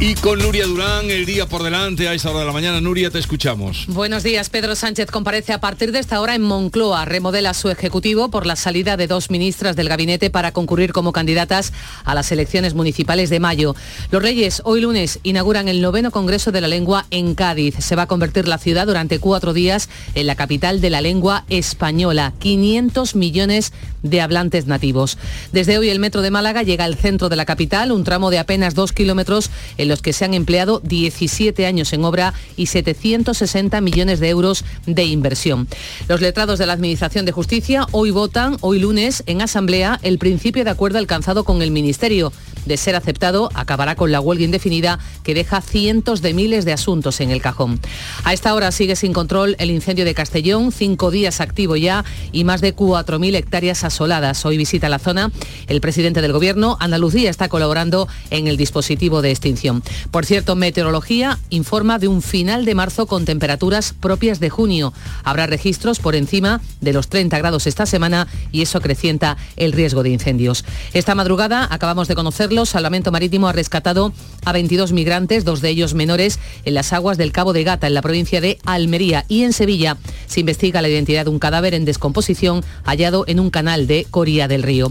[0.00, 2.80] Y con Nuria Durán, el día por delante, a esa hora de la mañana.
[2.80, 3.86] Nuria, te escuchamos.
[3.88, 4.48] Buenos días.
[4.48, 7.04] Pedro Sánchez comparece a partir de esta hora en Moncloa.
[7.04, 11.72] Remodela su ejecutivo por la salida de dos ministras del gabinete para concurrir como candidatas
[12.04, 13.74] a las elecciones municipales de mayo.
[14.12, 17.74] Los Reyes, hoy lunes, inauguran el noveno Congreso de la Lengua en Cádiz.
[17.80, 21.44] Se va a convertir la ciudad durante cuatro días en la capital de la lengua
[21.48, 22.34] española.
[22.38, 23.72] 500 millones
[24.04, 25.18] de hablantes nativos.
[25.50, 28.38] Desde hoy el metro de Málaga llega al centro de la capital, un tramo de
[28.38, 29.50] apenas dos kilómetros
[29.88, 35.04] los que se han empleado 17 años en obra y 760 millones de euros de
[35.04, 35.68] inversión.
[36.08, 40.64] Los letrados de la Administración de Justicia hoy votan, hoy lunes, en Asamblea, el principio
[40.64, 42.32] de acuerdo alcanzado con el Ministerio
[42.66, 47.20] de ser aceptado, acabará con la huelga indefinida que deja cientos de miles de asuntos
[47.20, 47.80] en el cajón.
[48.24, 52.44] A esta hora sigue sin control el incendio de Castellón, cinco días activo ya y
[52.44, 54.44] más de 4.000 hectáreas asoladas.
[54.44, 55.32] Hoy visita la zona
[55.66, 56.76] el presidente del Gobierno.
[56.80, 59.77] Andalucía está colaborando en el dispositivo de extinción.
[60.10, 64.92] Por cierto, Meteorología informa de un final de marzo con temperaturas propias de junio.
[65.24, 70.02] Habrá registros por encima de los 30 grados esta semana y eso acrecienta el riesgo
[70.02, 70.64] de incendios.
[70.92, 74.12] Esta madrugada acabamos de conocerlo Salvamento Marítimo ha rescatado
[74.44, 77.94] a 22 migrantes, dos de ellos menores, en las aguas del Cabo de Gata, en
[77.94, 79.24] la provincia de Almería.
[79.28, 83.50] Y en Sevilla se investiga la identidad de un cadáver en descomposición hallado en un
[83.50, 84.90] canal de Coría del Río.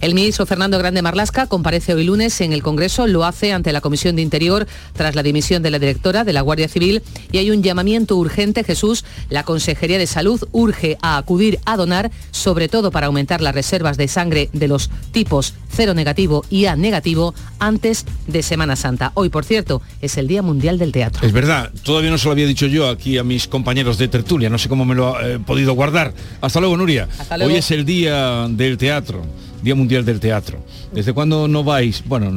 [0.00, 3.80] El ministro Fernando Grande Marlasca comparece hoy lunes en el Congreso, lo hace ante la
[3.80, 7.50] Comisión de Interior tras la dimisión de la directora de la Guardia Civil y hay
[7.50, 12.90] un llamamiento urgente, Jesús, la Consejería de Salud urge a acudir a donar, sobre todo
[12.90, 18.04] para aumentar las reservas de sangre de los tipos cero negativo y A negativo antes
[18.26, 19.12] de Semana Santa.
[19.14, 21.26] Hoy, por cierto, es el Día Mundial del Teatro.
[21.26, 24.50] Es verdad, todavía no se lo había dicho yo aquí a mis compañeros de tertulia,
[24.50, 26.12] no sé cómo me lo he podido guardar.
[26.40, 27.08] Hasta luego, Nuria.
[27.40, 29.24] Hoy es el Día del Teatro.
[29.62, 30.64] Día Mundial del Teatro.
[30.92, 32.02] ¿Desde cuándo no vais?
[32.06, 32.32] Bueno,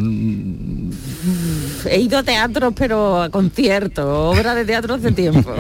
[1.85, 5.53] he ido a teatro, pero a conciertos, obra de teatro hace tiempo.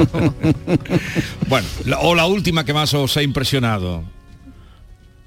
[1.47, 1.67] bueno,
[2.01, 4.03] o la última que más os ha impresionado.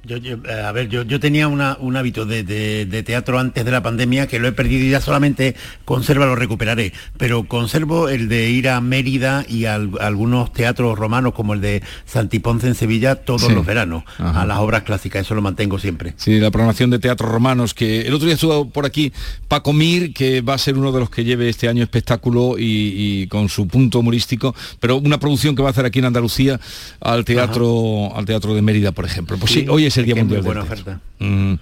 [0.06, 1.60] Yo, eh, a ver, yo, yo tenía un
[1.96, 5.54] hábito de, teatro antes de la pandemia que lo he perdido y ya solamente
[5.84, 6.92] conserva, lo recuperaré.
[7.16, 11.82] Pero conservo el de ir a Mérida y a, algunos teatros romanos como el de
[12.04, 16.14] Santiponce en Sevilla todos los veranos, a las obras clásicas, eso lo mantengo siempre.
[16.16, 19.12] Sí, la programación de teatros romanos, que el otro día estuvo por aquí
[19.48, 23.26] Paco Mir, que va a ser uno de los que lleve este año espectáculo y,
[23.28, 26.60] con su punto humorístico, pero una producción que va a hacer aquí en Andalucía
[27.00, 29.36] al teatro, al teatro de Mérida, por ejemplo.
[29.38, 31.00] Pues sí, hoy es el Día Mundial buena oferta.
[31.18, 31.54] Mm.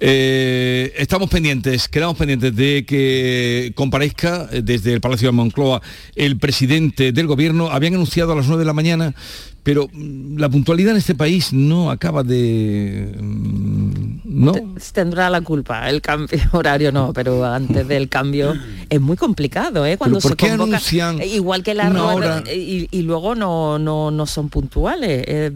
[0.00, 5.80] Eh, estamos pendientes, quedamos pendientes de que comparezca desde el Palacio de Moncloa
[6.14, 7.70] el presidente del gobierno.
[7.70, 9.14] Habían anunciado a las 9 de la mañana,
[9.62, 13.14] pero mm, la puntualidad en este país no acaba de...
[13.20, 14.05] Mm,
[14.36, 14.52] ¿no?
[14.92, 18.54] Tendrá la culpa, el cambio horario no, pero antes del cambio
[18.88, 19.96] es muy complicado, ¿eh?
[19.96, 20.80] Cuando se convoca,
[21.24, 25.24] igual que la rueda, y, y, luego no, no, no son puntuales.
[25.26, 25.50] Eh,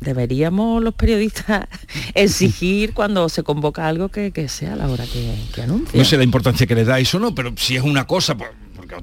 [0.00, 1.66] deberíamos los periodistas
[2.14, 5.98] exigir cuando se convoca algo que, sea a la hora que, que anuncia.
[5.98, 7.34] No sé la importancia que le da eso, ¿no?
[7.34, 8.96] Pero si es una cosa, porque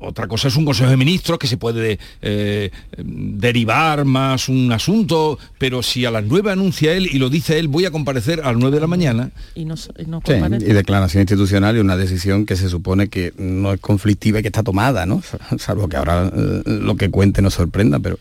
[0.00, 5.38] otra cosa es un Consejo de Ministros que se puede eh, derivar más un asunto,
[5.58, 8.52] pero si a las 9 anuncia él y lo dice él, voy a comparecer a
[8.52, 9.30] las 9 de la mañana.
[9.54, 9.64] Y,
[10.72, 14.62] declaración institucional y una decisión que se supone que no es conflictiva y que está
[14.62, 15.22] tomada, ¿no?
[15.58, 18.18] Salvo que ahora eh, lo que cuente nos sorprenda, pero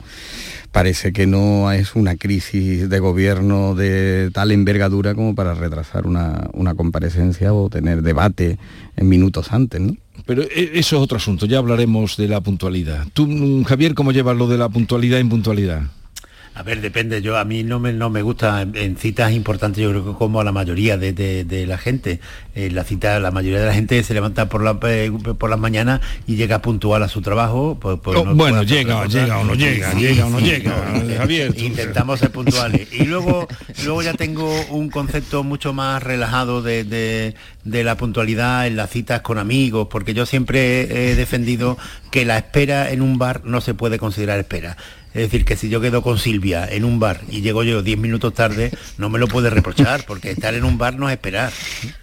[0.72, 6.50] parece que no es una crisis de gobierno de tal envergadura como para retrasar una,
[6.54, 8.58] una comparecencia o tener debate
[8.96, 9.96] en minutos antes, ¿no?
[10.26, 13.06] Pero eh, eso es otro asunto, ya hablaremos de la puntualidad.
[13.14, 15.84] Tú, mm, Javier, ¿cómo llevas lo de la puntualidad e impuntualidad?
[16.58, 17.22] A ver, depende.
[17.22, 19.84] Yo a mí no me, no me gusta en citas importantes.
[19.84, 22.20] Yo creo que como a la mayoría de, la gente,
[22.56, 25.60] en la cita, la mayoría de la gente se levanta por la eh, por las
[25.60, 27.78] mañanas y llega puntual a su trabajo.
[27.80, 30.74] Pues, pues oh, bueno, llega, llega o no llega, llega o no llega.
[31.20, 32.88] Javier, intentamos ser puntuales.
[32.98, 33.48] Y luego,
[33.84, 39.22] luego ya tengo un concepto mucho más relajado de, de la puntualidad en las citas
[39.22, 41.78] con amigos, porque yo siempre he defendido
[42.10, 44.76] que la espera en un bar no se puede considerar espera.
[45.14, 47.98] Es decir, que si yo quedo con Silvia en un bar y llego yo 10
[47.98, 51.52] minutos tarde, no me lo puede reprochar, porque estar en un bar no es esperar.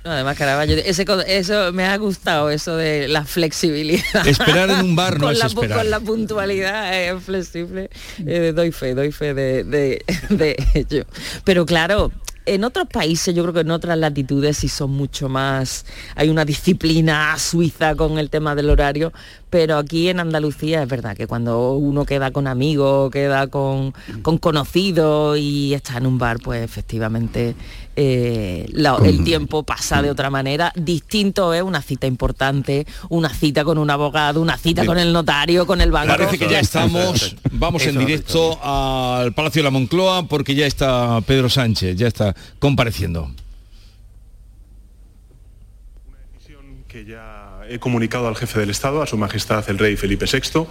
[0.03, 4.27] además, Caraballo, eso me ha gustado, eso de la flexibilidad.
[4.27, 5.79] Esperar en un bar no es esperar.
[5.79, 7.91] Con la puntualidad es flexible.
[8.27, 11.05] Eh, doy fe, doy fe de, de ello.
[11.45, 12.11] Pero claro,
[12.47, 16.45] en otros países, yo creo que en otras latitudes sí son mucho más, hay una
[16.45, 19.13] disciplina suiza con el tema del horario,
[19.51, 24.39] pero aquí en Andalucía es verdad que cuando uno queda con amigos, queda con, con
[24.39, 27.55] conocidos y está en un bar, pues efectivamente
[27.97, 28.67] eh,
[29.05, 30.73] el tiempo pasa de otra manera.
[30.75, 35.67] Distinto es una cita importante, una cita con un abogado, una cita con el notario,
[35.67, 36.17] con el banco.
[36.17, 41.21] Parece que ya estamos, vamos en directo al Palacio de la Moncloa porque ya está
[41.21, 43.31] Pedro Sánchez, ya está compareciendo.
[46.07, 49.97] Una decisión que ya he comunicado al jefe del Estado, a su Majestad el Rey
[49.97, 50.67] Felipe VI,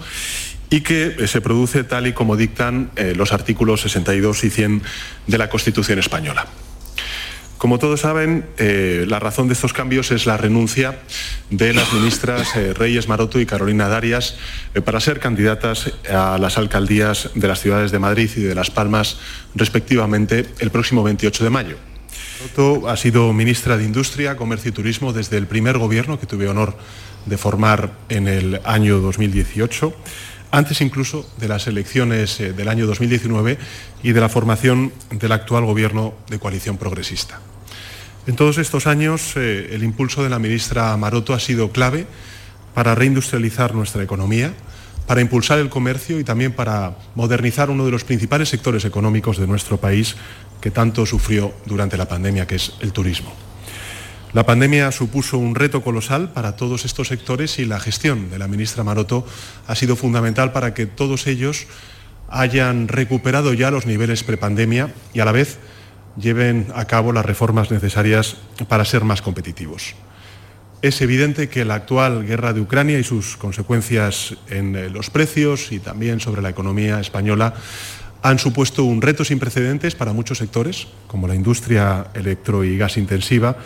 [0.70, 4.82] y que eh, se produce tal y como dictan eh, los artículos 62 y 100
[5.28, 6.48] de la Constitución española.
[7.58, 11.00] Como todos saben, eh, la razón de estos cambios es la renuncia
[11.58, 14.38] de las ministras eh, Reyes Maroto y Carolina Darias
[14.74, 18.72] eh, para ser candidatas a las alcaldías de las ciudades de Madrid y de Las
[18.72, 19.20] Palmas,
[19.54, 21.78] respectivamente, el próximo 28 de mayo.
[22.42, 26.48] Maroto ha sido ministra de Industria, Comercio y Turismo desde el primer gobierno que tuve
[26.48, 26.76] honor
[27.28, 29.94] de formar en el año 2018
[30.52, 33.58] antes incluso de las elecciones del año 2019
[34.04, 37.40] y de la formación del actual gobierno de coalición progresista.
[38.26, 42.08] En todos estos años, eh, el impulso de la ministra Maroto ha sido clave
[42.74, 44.54] para reindustrializar nuestra economía,
[45.08, 49.46] para impulsar el comercio y también para modernizar uno de los principales sectores económicos de
[49.46, 50.16] nuestro país
[50.62, 53.34] que tanto sufrió durante la pandemia, que es el turismo.
[54.32, 58.48] La pandemia supuso un reto colosal para todos estos sectores y la gestión de la
[58.48, 59.28] ministra Maroto
[59.68, 61.68] ha sido fundamental para que todos ellos
[62.30, 65.60] hayan recuperado ya los niveles prepandemia y a la vez
[66.18, 68.38] lleven a cabo las reformas necesarias
[68.68, 69.96] para ser más competitivos.
[70.82, 75.72] Es evidente que la actual guerra de Ucrania y sus consecuencias en eh, los precios
[75.72, 77.54] y también sobre la economía española
[78.22, 82.98] han supuesto un reto sin precedentes para muchos sectores, como la industria electro y gas
[82.98, 83.58] intensiva,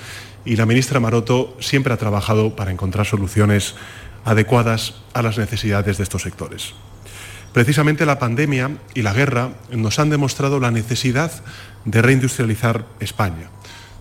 [0.45, 3.75] y la ministra Maroto siempre ha trabajado para encontrar soluciones
[4.25, 6.73] adecuadas a las necesidades de estos sectores.
[7.53, 11.31] Precisamente la pandemia y la guerra nos han demostrado la necesidad
[11.87, 13.49] de reindustrializar España,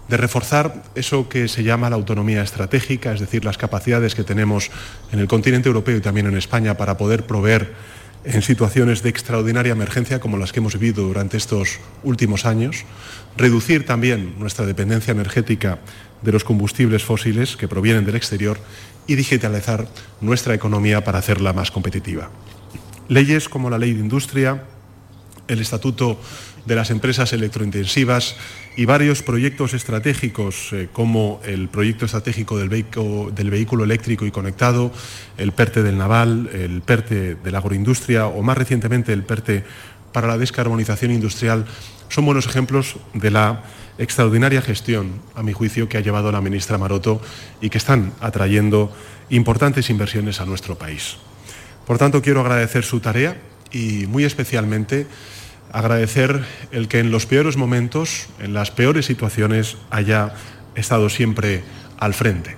[0.09, 4.71] de reforzar eso que se llama la autonomía estratégica, es decir, las capacidades que tenemos
[5.12, 7.73] en el continente europeo y también en España para poder proveer
[8.25, 12.85] en situaciones de extraordinaria emergencia como las que hemos vivido durante estos últimos años,
[13.37, 15.79] reducir también nuestra dependencia energética
[16.23, 18.59] de los combustibles fósiles que provienen del exterior
[19.06, 19.87] y digitalizar
[20.21, 22.31] nuestra economía para hacerla más competitiva.
[23.09, 24.65] Leyes como la Ley de Industria,
[25.48, 26.19] el Estatuto
[26.64, 28.37] de las Empresas Electrointensivas
[28.76, 34.31] y varios proyectos estratégicos eh, como el proyecto estratégico del vehículo, del vehículo, eléctrico y
[34.31, 34.93] conectado,
[35.38, 39.64] el PERTE del naval, el PERTE de la agroindustria o más recientemente el PERTE
[40.12, 41.66] para la descarbonización industrial
[42.08, 43.64] son buenos ejemplos de la
[43.99, 47.20] extraordinaria gestión, a mi juicio, que ha llevado la ministra Maroto
[47.60, 48.94] y que están atrayendo
[49.31, 51.16] importantes inversiones a nuestro país.
[51.87, 53.37] Por tanto, quiero agradecer su tarea
[53.72, 55.06] y muy especialmente
[55.72, 60.34] agradecer el que en los peores momentos, en las peores situaciones, haya
[60.74, 61.64] estado siempre
[61.98, 62.56] al frente.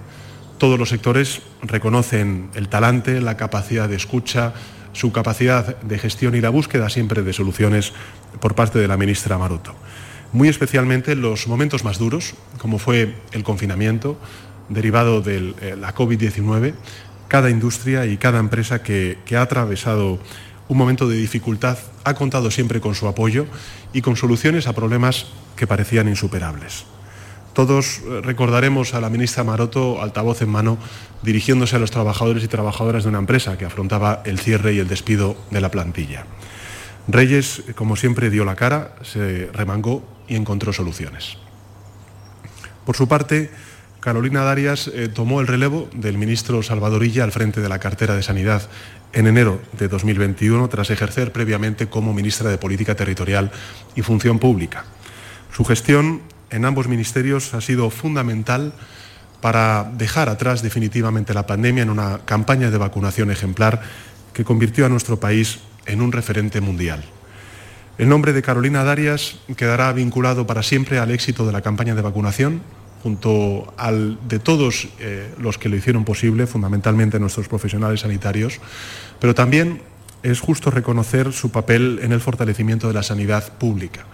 [0.58, 4.54] Todos los sectores reconocen el talante, la capacidad de escucha,
[4.92, 7.92] su capacidad de gestión y la búsqueda siempre de soluciones
[8.40, 9.74] por parte de la ministra Maroto.
[10.32, 14.18] Muy especialmente en los momentos más duros, como fue el confinamiento
[14.68, 16.74] derivado de la COVID-19,
[17.28, 20.18] cada industria y cada empresa que, ha atravesado
[20.68, 23.46] un momento de dificultad ha contado siempre con su apoyo
[23.92, 25.26] y con soluciones a problemas
[25.56, 26.84] que parecían insuperables.
[27.52, 30.78] Todos eh, recordaremos a la ministra Maroto, altavoz en mano,
[31.22, 34.86] dirigiéndose a los trabajadores y trabajadoras de una empresa que afrontaba el cierre y el
[34.86, 36.26] despido de la plantilla.
[37.08, 41.38] Reyes, como siempre, dio la cara, se remangó y encontró soluciones.
[42.84, 43.50] Por su parte,
[44.00, 48.22] Carolina Darias eh, tomó el relevo del ministro Salvadorilla al frente de la cartera de
[48.22, 48.62] Sanidad
[49.12, 53.50] en enero de 2021, tras ejercer previamente como ministra de Política Territorial
[53.96, 54.84] y Función Pública.
[55.52, 58.72] Su gestión en ambos ministerios ha sido fundamental
[59.40, 63.80] para dejar atrás definitivamente la pandemia en una campaña de vacunación ejemplar
[64.32, 67.04] que convirtió a nuestro país en un referente mundial.
[67.98, 72.02] El nombre de Carolina Darias quedará vinculado para siempre al éxito de la campaña de
[72.02, 72.62] vacunación
[73.02, 78.60] junto al de todos eh, los que lo hicieron posible, fundamentalmente nuestros profesionales sanitarios,
[79.20, 79.82] pero también
[80.22, 84.04] es justo reconocer su papel en el fortalecimiento de la sanidad pública,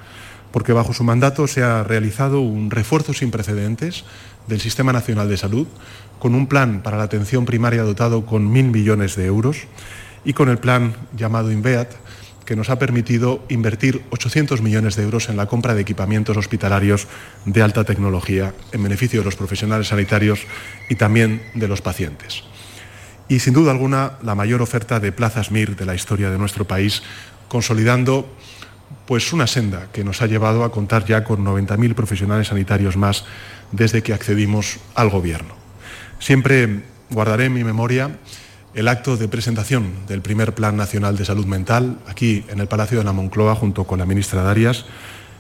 [0.53, 4.05] porque bajo su mandato se ha realizado un refuerzo sin precedentes
[4.47, 5.67] del Sistema Nacional de Salud,
[6.19, 9.59] con un plan para la atención primaria dotado con mil millones de euros
[10.25, 11.93] y con el plan llamado INVEAT,
[12.45, 17.07] que nos ha permitido invertir 800 millones de euros en la compra de equipamientos hospitalarios
[17.45, 20.41] de alta tecnología en beneficio de los profesionales sanitarios
[20.89, 22.45] y también de los pacientes.
[23.29, 26.67] Y sin duda alguna la mayor oferta de plazas MIR de la historia de nuestro
[26.67, 27.03] país,
[27.49, 28.29] consolidando
[29.07, 33.25] pues una senda que nos ha llevado a contar ya con 90.000 profesionales sanitarios más
[33.73, 35.55] desde que accedimos al gobierno.
[36.19, 38.19] Siempre guardaré en mi memoria
[38.75, 42.99] el acto de presentación del primer Plan Nacional de Salud Mental aquí en el Palacio
[42.99, 44.85] de la Moncloa junto con la ministra Darias,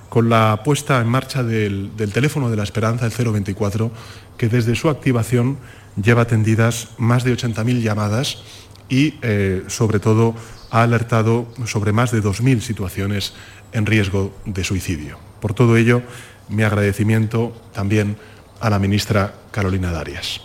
[0.08, 3.90] con la puesta en marcha del, teléfono de la esperanza, el 024,
[4.38, 5.58] que desde su activación
[6.00, 8.42] lleva atendidas más de 80.000 llamadas
[8.88, 10.36] y, eh, sobre todo,
[10.70, 13.34] ha alertado sobre más de 2.000 situaciones
[13.72, 15.18] en riesgo de suicidio.
[15.40, 16.02] Por todo ello,
[16.48, 18.16] mi agradecimiento también
[18.60, 20.40] a la ministra Carolina Darias.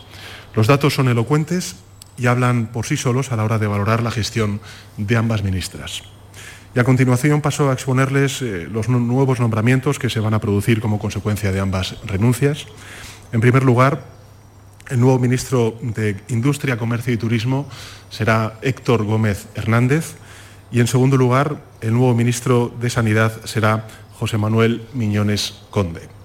[0.56, 1.76] Los datos son elocuentes
[2.20, 4.60] y hablan por sí solos a la hora de valorar la gestión
[4.98, 6.04] de ambas ministras.
[6.76, 10.82] Y a continuación paso a exponerles eh, los nuevos nombramientos que se van a producir
[10.82, 12.68] como consecuencia de ambas renuncias.
[13.32, 14.04] En primer lugar,
[14.90, 17.68] el nuevo ministro de Industria, Comercio y Turismo
[18.10, 20.16] será Héctor Gómez Hernández
[20.72, 23.88] y en segundo lugar, el nuevo ministro de Sanidad será
[24.20, 26.19] José Manuel Miñones Conde.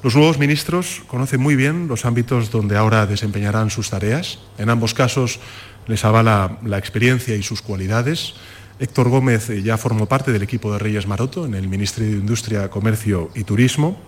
[0.00, 4.38] Los nuevos ministros conocen muy bien los ámbitos donde ahora desempeñarán sus tareas.
[4.56, 5.40] En ambos casos
[5.88, 8.34] les avala la experiencia y sus cualidades.
[8.78, 12.18] Héctor Gómez eh, ya formó parte del equipo de Reyes Maroto en el Ministerio de
[12.18, 13.98] Industria, Comercio y Turismo.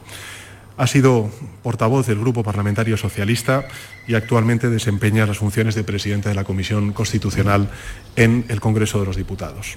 [0.76, 1.28] Ha sido
[1.64, 3.64] portavoz del Grupo Parlamentario Socialista
[4.06, 7.68] y actualmente desempeña las funciones de presidente de la Comisión Constitucional
[8.14, 9.76] en el Congreso de los Diputados.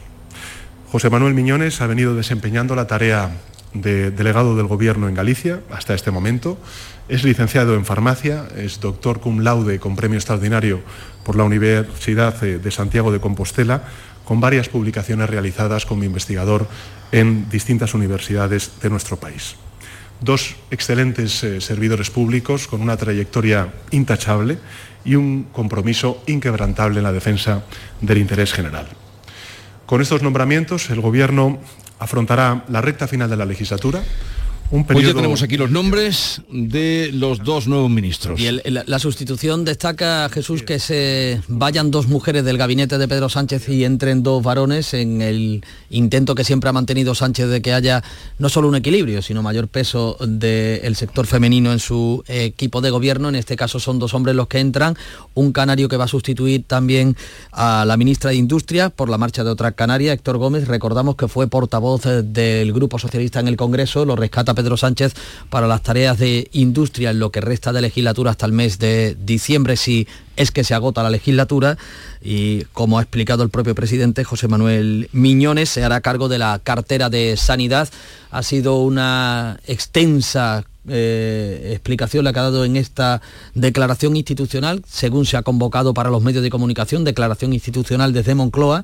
[0.92, 3.32] José Manuel Miñones ha venido desempeñando la tarea
[3.74, 6.58] de delegado del Gobierno en Galicia hasta este momento.
[7.10, 10.82] Es licenciado en farmacia, es doctor cum laude con premio extraordinario
[11.24, 13.84] por la Universidad de Santiago de Compostela,
[14.26, 16.68] con varias publicaciones realizadas como investigador
[17.12, 19.56] en distintas universidades de nuestro país.
[20.22, 24.58] Dos excelentes eh, servidores públicos con una trayectoria intachable
[25.04, 27.66] y un compromiso inquebrantable en la defensa
[28.00, 28.88] del interés general.
[29.86, 31.60] Con estos nombramientos, el Gobierno
[32.00, 34.02] afrontará la recta final de la legislatura
[34.74, 38.40] un Pues ya tenemos aquí los nombres de los dos nuevos ministros.
[38.40, 43.70] Y la, sustitución destaca, Jesús, que se vayan dos mujeres del gabinete de Pedro Sánchez
[43.70, 48.04] y entren dos varones en el intento que siempre ha mantenido Sánchez de que haya
[48.40, 53.30] no solo un equilibrio, sino mayor peso del sector femenino en su equipo de gobierno.
[53.30, 54.98] En este caso son dos hombres los que entran,
[55.36, 57.16] un canario que va a sustituir también
[57.52, 60.68] a la ministra de Industria por la marcha de otra canaria, Héctor Gómez.
[60.68, 65.14] Recordamos que fue portavoz del Grupo Socialista en el Congreso, lo rescata Pedro Sánchez
[65.50, 69.16] para las tareas de industria en lo que resta de legislatura hasta el mes de
[69.24, 71.78] diciembre, si es que se agota la legislatura
[72.22, 76.60] y como ha explicado el propio presidente José Manuel Miñones, se hará cargo de la
[76.64, 77.90] cartera de sanidad.
[78.32, 83.22] Ha sido una extensa eh, explicación la que ha dado en esta
[83.54, 88.84] declaración institucional, según se ha convocado para los medios de comunicación, declaración institucional desde Moncloa,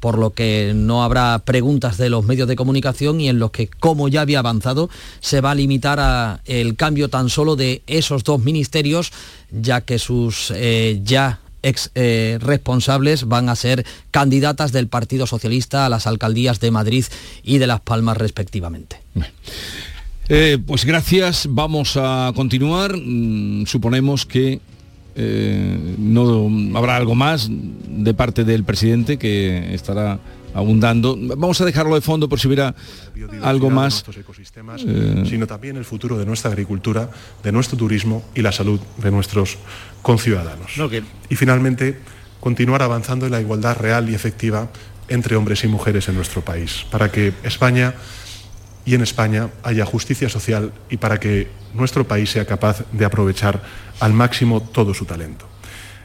[0.00, 3.68] por lo que no habrá preguntas de los medios de comunicación y en los que,
[3.68, 4.90] como ya había avanzado,
[5.20, 9.12] se va a limitar a el cambio tan solo de esos dos ministerios,
[9.50, 15.86] ya que sus eh, ya ex eh, responsables van a ser candidatas del Partido Socialista
[15.86, 17.04] a las alcaldías de Madrid
[17.42, 19.00] y de Las Palmas respectivamente.
[20.28, 22.96] Eh, pues gracias, vamos a continuar.
[22.96, 24.60] Mm, suponemos que
[25.14, 30.18] eh, no habrá algo más de parte del presidente que estará
[30.54, 31.16] abundando.
[31.18, 32.74] Vamos a dejarlo de fondo por si hubiera
[33.42, 34.04] algo más.
[34.86, 37.10] Eh, sino también el futuro de nuestra agricultura,
[37.42, 39.58] de nuestro turismo y la salud de nuestros
[40.02, 40.72] conciudadanos.
[41.28, 41.98] Y finalmente,
[42.40, 44.70] continuar avanzando en la igualdad real y efectiva
[45.08, 47.94] entre hombres y mujeres en nuestro país, para que España
[48.84, 53.62] y en España haya justicia social y para que nuestro país sea capaz de aprovechar
[54.00, 55.46] al máximo todo su talento.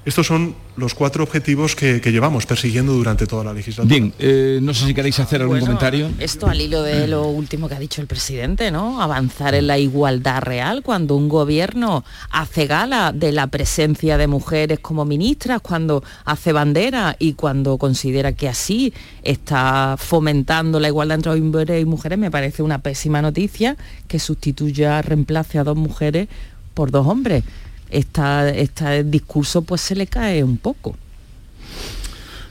[0.06, 3.92] Estos son los cuatro objetivos que, llevamos persiguiendo durante toda la legislatura.
[3.92, 6.12] Bien, eh, no sé si queréis hacer algún comentario.
[6.20, 9.02] Esto al hilo de lo último que ha dicho el presidente, ¿no?
[9.02, 14.78] Avanzar en la igualdad real cuando un gobierno hace gala de la presencia de mujeres
[14.80, 18.94] como ministras, cuando hace bandera y cuando considera que así
[19.24, 23.76] está fomentando la igualdad entre hombres y mujeres, me parece una pésima noticia
[24.08, 26.28] que sustituya, reemplace a dos mujeres
[26.76, 27.44] por dos hombres
[27.90, 30.96] este discurso pues se le cae un poco.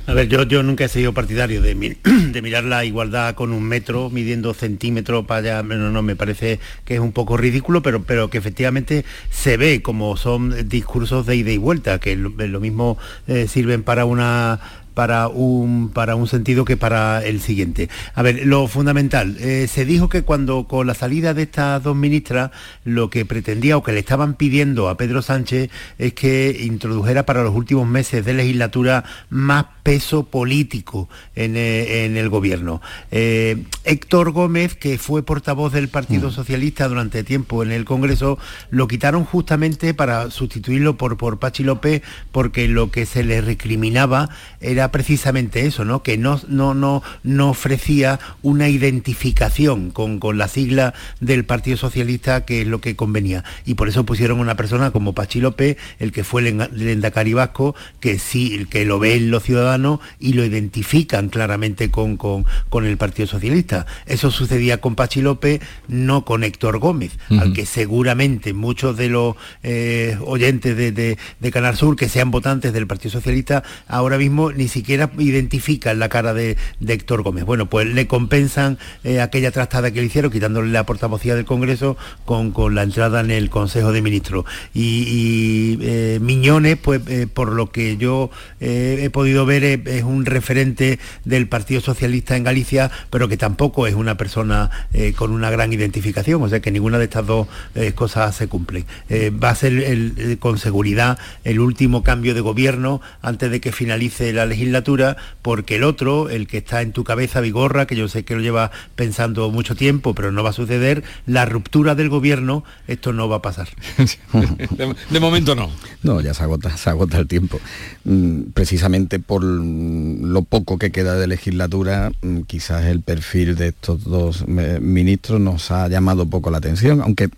[0.07, 1.75] A ver, yo, yo nunca he sido partidario de,
[2.05, 6.61] de, mirar la igualdad con un metro, midiendo centímetros para allá, no, no, me parece
[6.85, 11.37] que es un poco ridículo, pero, pero que efectivamente se ve como son discursos de
[11.37, 12.99] ida y vuelta, que lo, mismo
[13.29, 14.61] eh, sirven para una
[14.95, 17.89] para un, para un sentido que para el siguiente.
[18.15, 21.97] A ver, lo fundamental, eh, se dijo que cuando con la salida de estas dos
[21.97, 22.51] ministras,
[22.85, 27.43] lo que pretendía o que le estaban pidiendo a Pedro Sánchez es que introdujera para
[27.43, 32.81] los últimos meses de legislatura más peso político en, eh, el gobierno.
[33.13, 36.33] Eh, Héctor Gómez, que fue portavoz del Partido mm.
[36.33, 38.39] Socialista durante tiempo en el Congreso,
[38.71, 44.31] lo quitaron justamente para sustituirlo por, por Pachi López, porque lo que se le recriminaba
[44.61, 46.03] era precisamente eso, ¿no?
[46.03, 52.47] que no, no, no, no ofrecía una identificación con, con la sigla del Partido Socialista,
[52.47, 53.45] que es lo que convenía.
[53.67, 57.75] Y por eso pusieron una persona como Pachi López, el que fue el Endacari Vasco,
[58.01, 59.74] que sí, el que lo ven los ciudadanos,
[60.21, 62.45] y lo identifican claramente con, con,
[62.85, 63.87] el Partido Socialista.
[64.07, 69.37] Eso sucedía con Pachi López, no con Héctor Gómez, al que seguramente muchos de los
[69.63, 74.67] eh, oyentes de, de, Canal Sur que sean votantes del Partido Socialista ahora mismo ni
[74.69, 77.45] siquiera identifican la cara de, Héctor Gómez.
[77.45, 81.97] Bueno, pues le compensan eh, aquella trastada que le hicieron, quitándole la portavocía del Congreso
[82.25, 84.45] con, con la entrada en el Consejo de Ministros.
[84.73, 87.01] Y, eh, Miñones, pues
[87.33, 92.91] por lo que yo he podido ver, es un referente del Partido Socialista en Galicia,
[93.11, 96.99] pero que tampoco es una persona eh, con una gran identificación, o sea que ninguna
[96.99, 98.85] de estas dos eh, cosas se cumplen.
[99.09, 104.33] Eh, va a ser con seguridad el último cambio de gobierno antes de que finalice
[104.33, 108.25] la legislatura, porque el otro, el que está en tu cabeza, Vigorra, que yo sé
[108.25, 112.65] que lo lleva pensando mucho tiempo, pero no va a suceder, la ruptura del gobierno,
[112.87, 113.69] esto no va a pasar.
[115.11, 115.71] de, momento no.
[116.03, 117.61] No, ya se agota, se agota el tiempo.
[118.05, 124.05] Mm, precisamente por lo poco que queda de legislatura, mm, quizás el perfil de estos
[124.05, 127.31] dos ministros nos ha llamado poco la atención, aunque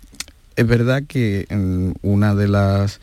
[0.57, 2.99] es verdad que mm, una de las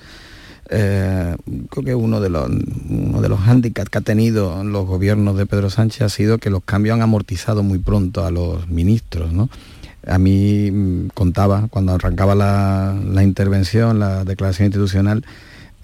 [0.70, 1.36] eh,
[1.70, 5.46] creo que uno de los uno de los hándicaps que ha tenido los gobiernos de
[5.46, 9.48] Pedro Sánchez ha sido que los cambios han amortizado muy pronto a los ministros, ¿no?
[10.06, 15.24] A mí mm, contaba cuando arrancaba la, la intervención, la declaración institucional,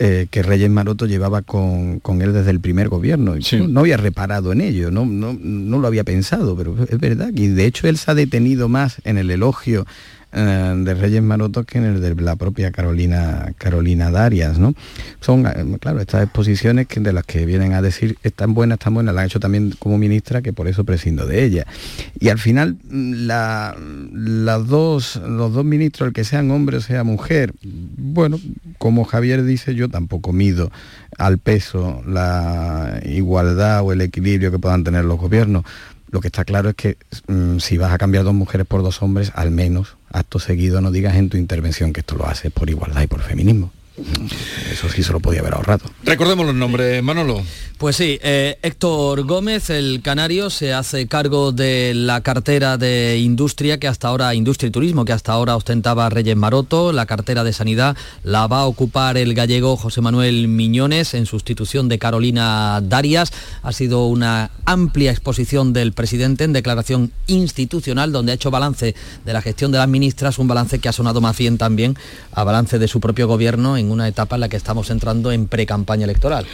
[0.02, 3.34] eh, que Reyes Maroto llevaba con, él desde el primer gobierno.
[3.68, 7.28] No, había reparado en ello, no, no, no, lo había pensado, pero es verdad.
[7.34, 9.86] Y de hecho él se ha detenido más en el elogio
[10.32, 14.74] de Reyes Maroto que en el de la propia Carolina Carolina Darias, ¿no?
[15.20, 18.94] Son, eh, claro, estas exposiciones que, de las que vienen a decir están buenas, están
[18.94, 21.66] buenas, la han hecho también como ministra, que por eso prescindo de ella.
[22.18, 23.76] Y al final, mm, la,
[24.12, 28.38] las dos, los dos ministros, el que sean hombre o sea mujer, bueno,
[28.78, 30.70] como Javier dice, yo tampoco mido
[31.18, 35.64] al peso la igualdad o el equilibrio que puedan tener los gobiernos.
[36.10, 36.96] Lo que está claro es que
[37.28, 40.90] mm, si vas a cambiar dos mujeres por dos hombres, al menos acto seguido no
[40.90, 43.72] digas en tu intervención que esto lo haces por igualdad y por feminismo.
[44.72, 45.84] Eso sí se lo podía haber ahorrado.
[46.04, 47.42] Recordemos los nombres, Manolo.
[47.80, 53.80] Pues sí, eh, Héctor Gómez, el canario, se hace cargo de la cartera de industria
[53.80, 57.54] que hasta ahora, industria y turismo, que hasta ahora ostentaba Reyes Maroto, la cartera de
[57.54, 63.32] sanidad la va a ocupar el gallego José Manuel Miñones en sustitución de Carolina Darias.
[63.62, 69.32] Ha sido una amplia exposición del presidente en declaración institucional donde ha hecho balance de
[69.32, 71.96] la gestión de las ministras, un balance que ha sonado más bien también
[72.32, 75.46] a balance de su propio gobierno en una etapa en la que estamos entrando en
[75.46, 76.46] pre-campaña electoral.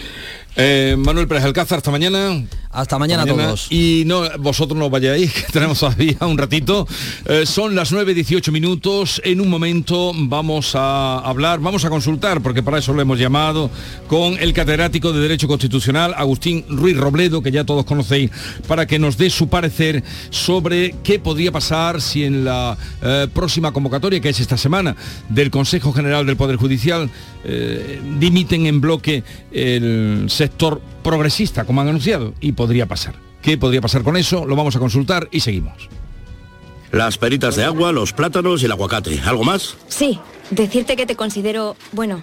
[0.59, 2.43] Eh, Manuel Pérez Alcázar, hasta mañana.
[2.71, 3.69] Hasta mañana, a todos.
[3.71, 6.89] Y no, vosotros no vayáis, que tenemos todavía un ratito.
[7.27, 9.21] Eh, son las 9.18 minutos.
[9.25, 13.71] En un momento vamos a hablar, vamos a consultar, porque para eso lo hemos llamado,
[14.09, 18.31] con el catedrático de Derecho Constitucional, Agustín Ruiz Robledo, que ya todos conocéis,
[18.67, 23.73] para que nos dé su parecer sobre qué podría pasar si en la eh, próxima
[23.73, 24.97] convocatoria, que es esta semana,
[25.29, 27.11] del Consejo General del Poder Judicial,
[28.19, 33.15] dimiten en bloque el sector progresista, como han anunciado, y podría pasar.
[33.43, 34.47] ¿Qué podría pasar con eso?
[34.47, 35.89] Lo vamos a consultar y seguimos.
[36.93, 39.21] Las peritas de agua, los plátanos y el aguacate.
[39.25, 39.77] ¿Algo más?
[39.89, 42.23] Sí, decirte que te considero, bueno,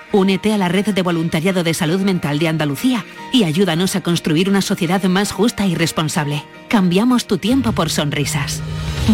[0.13, 4.49] Únete a la red de voluntariado de salud mental de Andalucía y ayúdanos a construir
[4.49, 6.43] una sociedad más justa y responsable.
[6.67, 8.61] Cambiamos tu tiempo por sonrisas.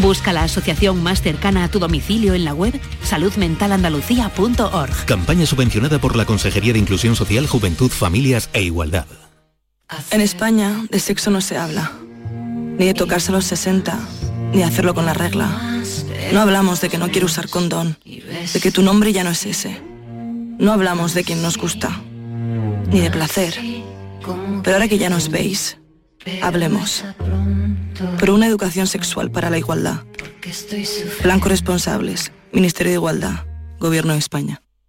[0.01, 5.05] Busca la asociación más cercana a tu domicilio en la web saludmentalandalucía.org.
[5.05, 9.05] Campaña subvencionada por la Consejería de Inclusión Social, Juventud, Familias e Igualdad.
[10.11, 11.91] En España de sexo no se habla,
[12.77, 13.99] ni de tocarse a los 60,
[14.51, 15.79] ni de hacerlo con la regla.
[16.33, 19.45] No hablamos de que no quiero usar condón, de que tu nombre ya no es
[19.45, 19.79] ese.
[20.57, 22.01] No hablamos de quien nos gusta,
[22.91, 23.55] ni de placer.
[24.63, 25.77] Pero ahora que ya nos veis,
[26.41, 27.03] hablemos.
[28.19, 30.03] Por una educación sexual para la igualdad.
[31.23, 33.45] Blanco Responsables, Ministerio de Igualdad,
[33.79, 34.61] Gobierno de España.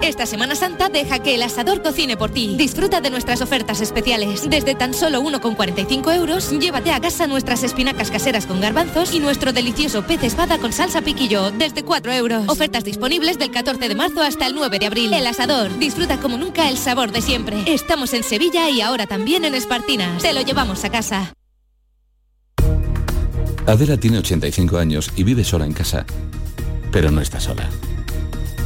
[0.00, 2.56] Esta Semana Santa deja que el asador cocine por ti.
[2.58, 4.48] Disfruta de nuestras ofertas especiales.
[4.48, 9.52] Desde tan solo 1,45 euros, llévate a casa nuestras espinacas caseras con garbanzos y nuestro
[9.52, 12.44] delicioso pez espada con salsa piquillo, desde 4 euros.
[12.48, 15.14] Ofertas disponibles del 14 de marzo hasta el 9 de abril.
[15.14, 17.62] El asador, disfruta como nunca el sabor de siempre.
[17.66, 20.22] Estamos en Sevilla y ahora también en Espartinas.
[20.22, 21.32] Te lo llevamos a casa.
[23.66, 26.04] Adela tiene 85 años y vive sola en casa.
[26.92, 27.70] Pero no está sola.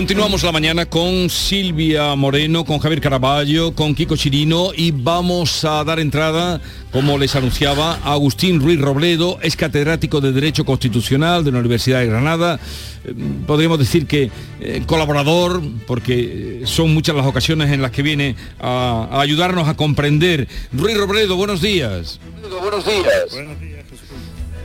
[0.00, 5.84] Continuamos la mañana con Silvia Moreno, con Javier Caraballo, con Kiko Chirino y vamos a
[5.84, 6.58] dar entrada,
[6.90, 12.00] como les anunciaba, a Agustín Ruiz Robledo, es catedrático de Derecho Constitucional de la Universidad
[12.00, 12.58] de Granada.
[13.04, 13.12] Eh,
[13.46, 19.06] podríamos decir que eh, colaborador, porque son muchas las ocasiones en las que viene a,
[19.12, 20.48] a ayudarnos a comprender.
[20.72, 22.20] Ruiz Robledo, buenos días.
[22.40, 23.32] Buenos días.
[23.32, 23.84] Buenos días,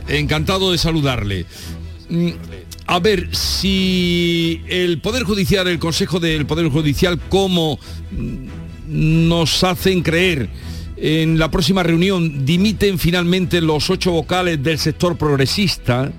[0.07, 1.45] Encantado de saludarle.
[2.07, 2.29] Mm,
[2.87, 7.79] a ver, si el Poder Judicial, el Consejo del Poder Judicial, como
[8.87, 10.49] nos hacen creer
[10.97, 16.11] en la próxima reunión, dimiten finalmente los ocho vocales del sector progresista,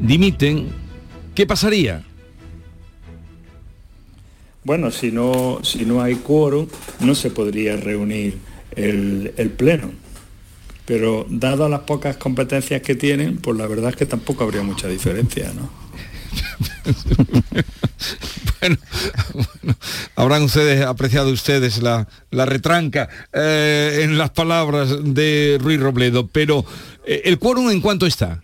[0.00, 0.68] dimiten,
[1.34, 2.02] ¿qué pasaría?
[4.64, 6.66] Bueno, si no, si no hay quórum,
[7.00, 8.38] no se podría reunir
[8.74, 10.03] el, el Pleno.
[10.86, 14.88] Pero dado las pocas competencias que tienen, pues la verdad es que tampoco habría mucha
[14.88, 15.70] diferencia, ¿no?
[19.34, 19.76] bueno,
[20.16, 26.64] habrán ustedes apreciado ustedes la, retranca eh, en las palabras de Ruiz Robledo, pero
[27.06, 28.40] eh, ¿el quórum en cuánto está?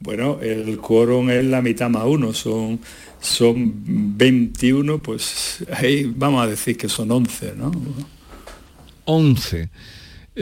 [0.00, 2.80] Bueno, el quórum es la mitad más uno, son,
[3.20, 3.72] son
[4.16, 7.70] 21, pues ahí vamos a decir que son 11, ¿no?
[9.04, 9.68] 11.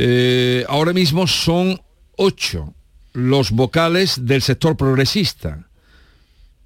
[0.01, 1.81] Eh, ahora mismo son
[2.19, 2.73] 8
[3.15, 5.67] los vocales del sector progresista.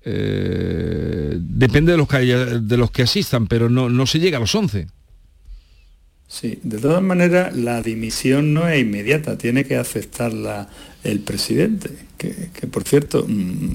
[0.04, 4.40] Eh, depende de los, que de los que asistan, pero no, no se llega a
[4.40, 4.86] los 11.
[6.32, 10.66] Sí, de todas maneras la dimisión no es inmediata, tiene que aceptarla
[11.04, 13.74] el presidente, que, por cierto, mm,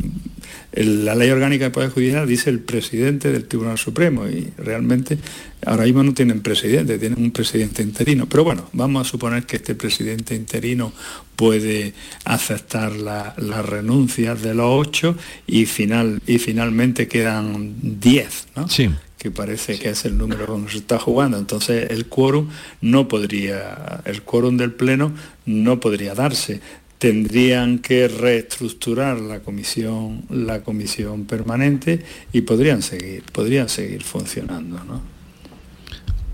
[0.73, 5.19] la ley orgánica del Poder Judicial dice el presidente del Tribunal Supremo y realmente
[5.67, 8.27] ahora mismo no tienen presidente, tienen un presidente interino.
[8.27, 10.93] Pero bueno, vamos a suponer que este presidente interino
[11.35, 11.93] puede
[12.25, 15.15] aceptar las renuncias de los ocho
[15.45, 18.67] y, final, y finalmente quedan diez, ¿no?
[18.67, 21.37] Sí que parece que es el número con se está jugando.
[21.37, 22.49] Entonces el quórum
[22.81, 25.11] no podría, el quórum del Pleno
[25.45, 26.61] no podría darse.
[26.97, 32.03] Tendrían que reestructurar la comisión, la comisión permanente
[32.33, 35.17] y podrían seguir, podrían seguir funcionando, ¿no?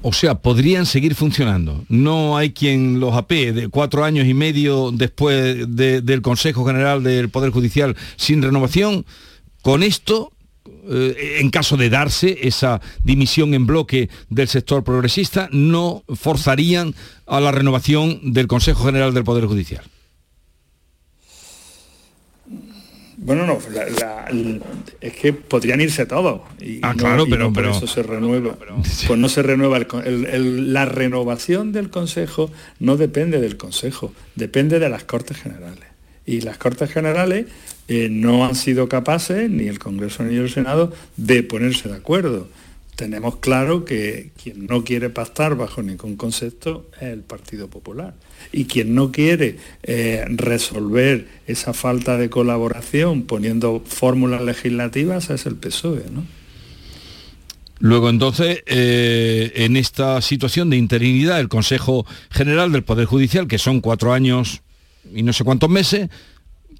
[0.05, 1.85] O sea, podrían seguir funcionando.
[1.87, 7.29] No hay quien los apee de cuatro años y medio después del Consejo General del
[7.29, 9.05] Poder Judicial sin renovación.
[9.61, 10.33] Con esto
[10.89, 16.95] eh, en caso de darse esa dimisión en bloque del sector progresista, no forzarían
[17.25, 19.83] a la renovación del Consejo General del Poder Judicial.
[23.17, 23.57] Bueno, no,
[24.99, 26.41] es que podrían irse todos.
[26.59, 28.57] Y ah, claro, pero, por eso se renueva.
[29.07, 29.79] Pues no se renueva.
[30.05, 35.92] la renovación del Consejo no depende del Consejo, depende de las Cortes Generales.
[36.25, 37.47] Y las Cortes Generales
[37.87, 42.47] eh, no han sido capaces, ni el Congreso ni el Senado, de ponerse de acuerdo.
[42.95, 48.13] Tenemos claro que quien no quiere pactar bajo ningún concepto es el Partido Popular.
[48.51, 55.55] Y quien no quiere eh, resolver esa falta de colaboración poniendo fórmulas legislativas es el
[55.55, 56.03] PSOE.
[57.79, 63.57] Luego entonces, eh, en esta situación de interinidad, el Consejo General del Poder Judicial, que
[63.57, 64.61] son cuatro años
[65.13, 66.09] y no sé cuántos meses,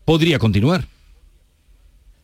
[0.06, 0.88] podría continuar.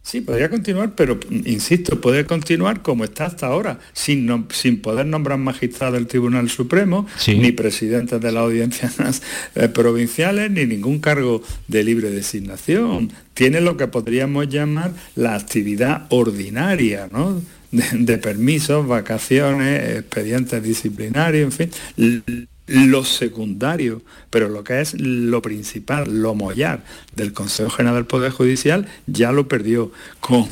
[0.01, 5.37] Sí, podría continuar, pero insisto, puede continuar como está hasta ahora, sin, sin poder nombrar
[5.37, 8.95] magistrado del Tribunal Supremo, ni presidentes de las audiencias
[9.55, 13.11] eh, provinciales, ni ningún cargo de libre designación.
[13.35, 17.41] Tiene lo que podríamos llamar la actividad ordinaria, ¿no?
[17.71, 25.41] de, de permisos, vacaciones, expedientes disciplinarios, en fin lo secundario, pero lo que es lo
[25.41, 26.83] principal, lo mollar
[27.15, 30.47] del Consejo General del Poder Judicial, ya lo perdió con,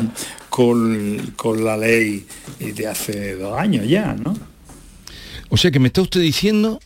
[0.49, 2.25] con, la ley
[2.59, 4.37] de hace dos años ya, ¿no?
[5.49, 6.79] O sea que me está usted diciendo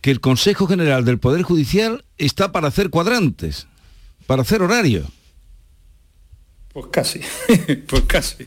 [0.00, 3.66] que el Consejo General del Poder Judicial está para hacer cuadrantes,
[4.26, 5.04] para hacer horario.
[6.72, 7.20] Pues casi,
[7.86, 8.46] pues casi.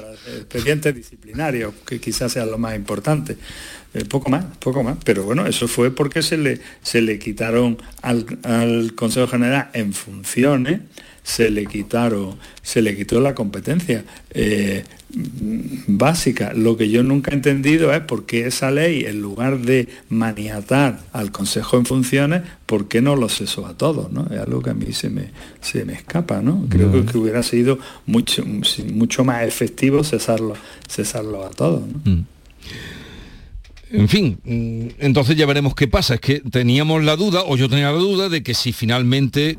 [0.00, 3.36] Para expedientes disciplinarios, que quizás sea lo más importante.
[3.94, 4.96] Eh, poco más, poco más.
[5.04, 10.82] Pero bueno, eso fue porque se le, se le quitaron al, Consejo General en funciones,
[11.28, 14.82] se le quitaron, se le quitó la competencia eh,
[15.86, 16.54] básica.
[16.54, 21.00] Lo que yo nunca he entendido es por qué esa ley, en lugar de maniatar
[21.12, 24.10] al Consejo en funciones, ¿por qué no lo cesó a todos?
[24.10, 24.26] ¿no?
[24.32, 25.28] Es algo que a mí se me,
[25.60, 26.64] se me escapa, ¿no?
[26.70, 30.54] Creo que, hubiera sido mucho, mucho más efectivo cesarlo,
[30.88, 31.82] cesarlo a todos.
[31.82, 32.10] ¿no?
[32.10, 32.24] Mm.
[33.90, 36.14] En fin, mm, entonces ya veremos qué pasa.
[36.14, 39.58] Es que teníamos la duda, o yo tenía la duda, de que si finalmente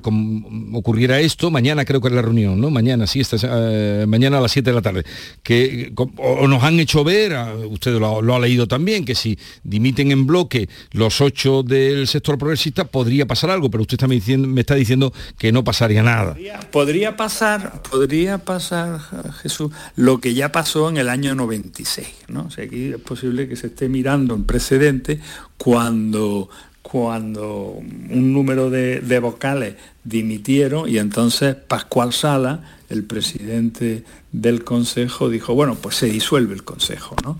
[0.73, 2.69] ocurriera esto, mañana creo que es la reunión, ¿no?
[2.69, 5.03] Mañana, sí, esta, eh, mañana a las 7 de la tarde,
[5.41, 7.35] que o nos han hecho ver,
[7.69, 12.85] usted lo, ha leído también, que si dimiten en bloque los ocho del sector progresista,
[12.85, 16.35] podría pasar algo, pero usted está me, está diciendo que no pasaría nada.
[16.71, 18.99] Podría, pasar, podría pasar,
[19.41, 22.45] Jesús, lo que ya pasó en el año 96, ¿no?
[22.45, 25.19] O sea, aquí es posible que se esté mirando en precedente
[25.57, 26.49] cuando,
[26.81, 35.53] cuando un número de, vocales dimitieron y entonces Pascual Sala, el presidente del Consejo, dijo,
[35.53, 37.15] bueno, pues se disuelve el Consejo.
[37.23, 37.39] ¿no?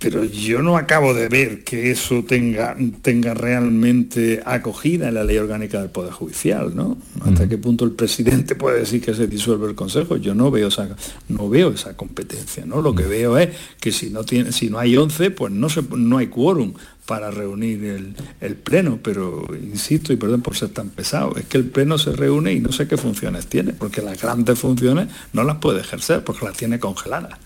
[0.00, 5.36] Pero yo no acabo de ver que eso tenga, tenga realmente acogida en la ley
[5.36, 6.96] orgánica del Poder Judicial, ¿no?
[7.20, 10.68] Hasta qué punto el presidente puede decir que se disuelve el Consejo, yo no veo
[10.68, 10.88] esa,
[11.28, 12.80] no veo esa competencia, ¿no?
[12.80, 15.82] Lo que veo es que si no, tiene, si no hay 11, pues no, se,
[15.94, 16.72] no hay quórum
[17.04, 21.58] para reunir el, el, pleno, pero insisto, y perdón por ser tan pesado, es que
[21.58, 25.44] el pleno se reúne y no sé qué funciones tiene, porque las grandes funciones no
[25.44, 27.38] las puede ejercer, porque las tiene congeladas.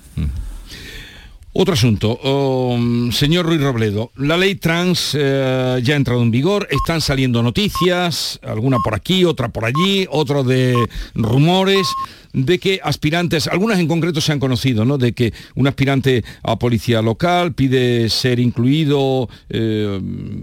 [1.56, 6.66] Otro asunto, um, señor Ruiz Robledo, la ley trans eh, ya ha entrado en vigor,
[6.68, 10.74] están saliendo noticias, alguna por aquí, otra por allí, otro de
[11.14, 11.86] rumores
[12.34, 14.98] de que aspirantes, algunas en concreto se han conocido, ¿no?
[14.98, 20.00] De que un aspirante a policía local pide ser incluido, eh,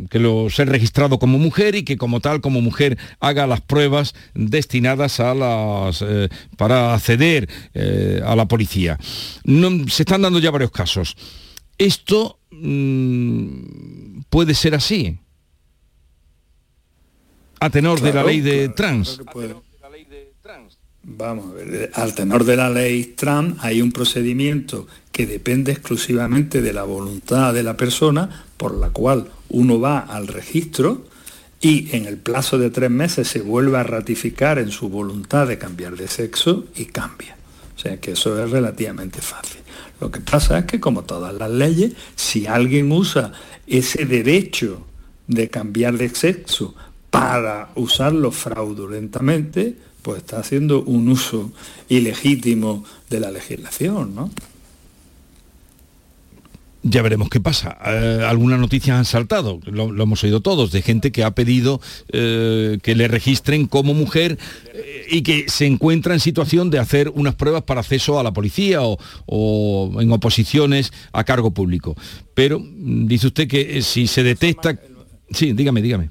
[0.10, 4.16] que lo ser registrado como mujer y que como tal, como mujer, haga las pruebas
[4.34, 8.98] destinadas a las eh, para acceder eh, a la policía.
[9.44, 11.18] No, se están dando ya varios casos.
[11.78, 15.20] Esto mmm, puede ser así.
[17.60, 19.22] A tenor claro, de la ley de claro, trans.
[21.04, 26.62] Vamos a ver, al tenor de la ley trans hay un procedimiento que depende exclusivamente
[26.62, 31.06] de la voluntad de la persona, por la cual uno va al registro
[31.60, 35.58] y en el plazo de tres meses se vuelve a ratificar en su voluntad de
[35.58, 37.36] cambiar de sexo y cambia.
[37.76, 39.62] O sea que eso es relativamente fácil.
[40.00, 43.32] Lo que pasa es que como todas las leyes, si alguien usa
[43.66, 44.86] ese derecho
[45.28, 46.76] de cambiar de sexo
[47.10, 51.52] para usarlo fraudulentamente, pues está haciendo un uso
[51.90, 54.32] ilegítimo de la legislación, ¿no?
[56.84, 57.78] Ya veremos qué pasa.
[57.86, 61.80] Eh, algunas noticias han saltado, lo, lo, hemos oído todos, de gente que ha pedido
[62.12, 64.40] eh, que le registren como mujer
[64.74, 68.34] eh, y que se encuentra en situación de hacer unas pruebas para acceso a la
[68.34, 71.96] policía o, o en oposiciones a cargo público.
[72.34, 74.80] Pero mm, dice usted que eh, si se detecta...
[75.30, 76.10] Sí, dígame, dígame.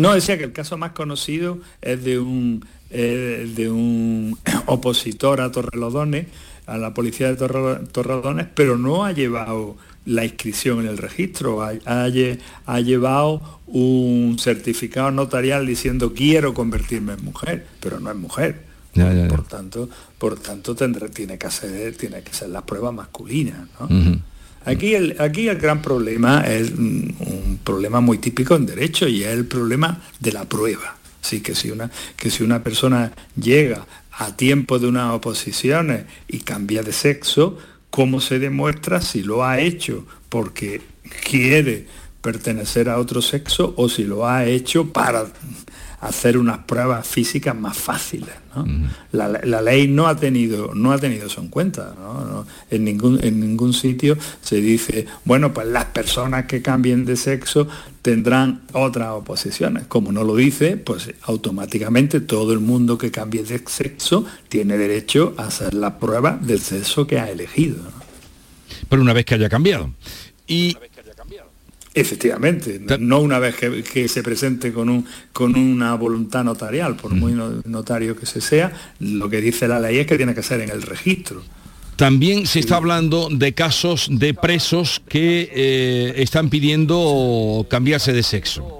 [0.00, 5.52] No, decía que el caso más conocido es de un, eh, de un opositor a
[5.52, 6.26] Torrelodones,
[6.66, 11.62] a la policía de Torre, Torrelodones, pero no ha llevado la inscripción en el registro,
[11.62, 12.08] ha, ha,
[12.66, 18.70] ha, llevado un certificado notarial diciendo quiero convertirme en mujer, pero no es mujer.
[18.94, 19.28] Ya, ya, ya.
[19.28, 23.86] Por tanto, por tanto tiene que hacer, tiene que ser la prueba masculina, ¿no?
[23.86, 24.20] Uh -huh.
[24.64, 29.24] Aquí el, aquí el gran problema es un, un, problema muy típico en derecho y
[29.24, 30.96] es el problema de la prueba.
[31.22, 36.40] Así que si una, que si una persona llega a tiempo de unas oposiciones y
[36.40, 37.58] cambia de sexo,
[37.90, 40.82] ¿cómo se demuestra si lo ha hecho porque
[41.24, 41.86] quiere
[42.20, 45.26] pertenecer a otro sexo o si lo ha hecho para
[46.00, 48.34] hacer unas pruebas físicas más fáciles.
[48.54, 48.62] ¿no?
[48.62, 48.88] Uh -huh.
[49.12, 51.94] la, la, ley no ha tenido, no ha tenido eso en cuenta.
[51.98, 52.24] ¿no?
[52.24, 57.16] No, en, ningún, en ningún sitio se dice, bueno, pues las personas que cambien de
[57.16, 57.68] sexo
[58.02, 59.86] tendrán otras oposiciones.
[59.86, 65.34] Como no lo dice, pues automáticamente todo el mundo que cambie de sexo tiene derecho
[65.36, 67.76] a hacer la prueba del sexo que ha elegido.
[68.88, 69.92] Pero una vez que haya cambiado.
[70.46, 70.76] Y
[71.92, 77.12] Efectivamente, no una vez que, que, se presente con, un, con una voluntad notarial, por
[77.12, 80.60] muy notario que se sea, lo que dice la ley es que tiene que ser
[80.60, 81.42] en el registro.
[81.96, 88.79] También se está hablando de casos de presos que eh, están pidiendo cambiarse de sexo.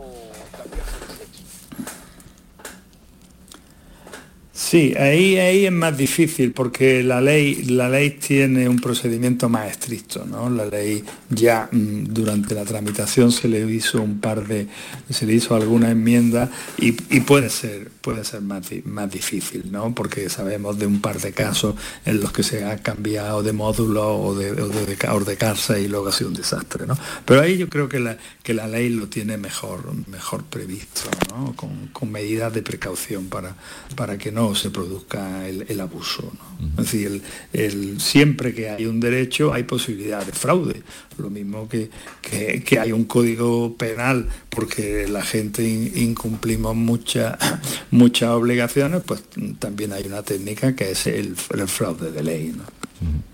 [4.63, 9.71] Sí, ahí, ahí es más difícil porque la ley, la ley tiene un procedimiento más
[9.71, 10.51] estricto, ¿no?
[10.51, 14.69] La ley ya mmm, durante la tramitación se le hizo un par de,
[15.09, 19.95] se le hizo alguna enmienda y, y puede ser, puede ser más, más difícil, ¿no?
[19.95, 24.19] Porque sabemos de un par de casos en los que se ha cambiado de módulo
[24.19, 26.99] o de, o de, o de cárcel y luego ha sido un desastre, ¿no?
[27.25, 31.57] Pero ahí yo creo que la, que la ley lo tiene mejor, mejor previsto, ¿no?
[31.57, 33.57] Con, con medidas de precaución para,
[33.97, 36.23] para que no se produzca el, el abuso.
[36.23, 36.67] ¿no?
[36.67, 36.71] Uh -huh.
[36.81, 40.83] Es decir, el, el, siempre que hay un derecho hay posibilidad de fraude.
[41.19, 41.91] Lo mismo que,
[42.23, 47.37] que, que hay un código penal porque la gente in, incumplimos muchas
[47.91, 49.23] muchas obligaciones, pues
[49.59, 52.53] también hay una técnica que es el, el fraude de ley.
[52.57, 52.63] ¿no?
[52.63, 53.31] Uh -huh.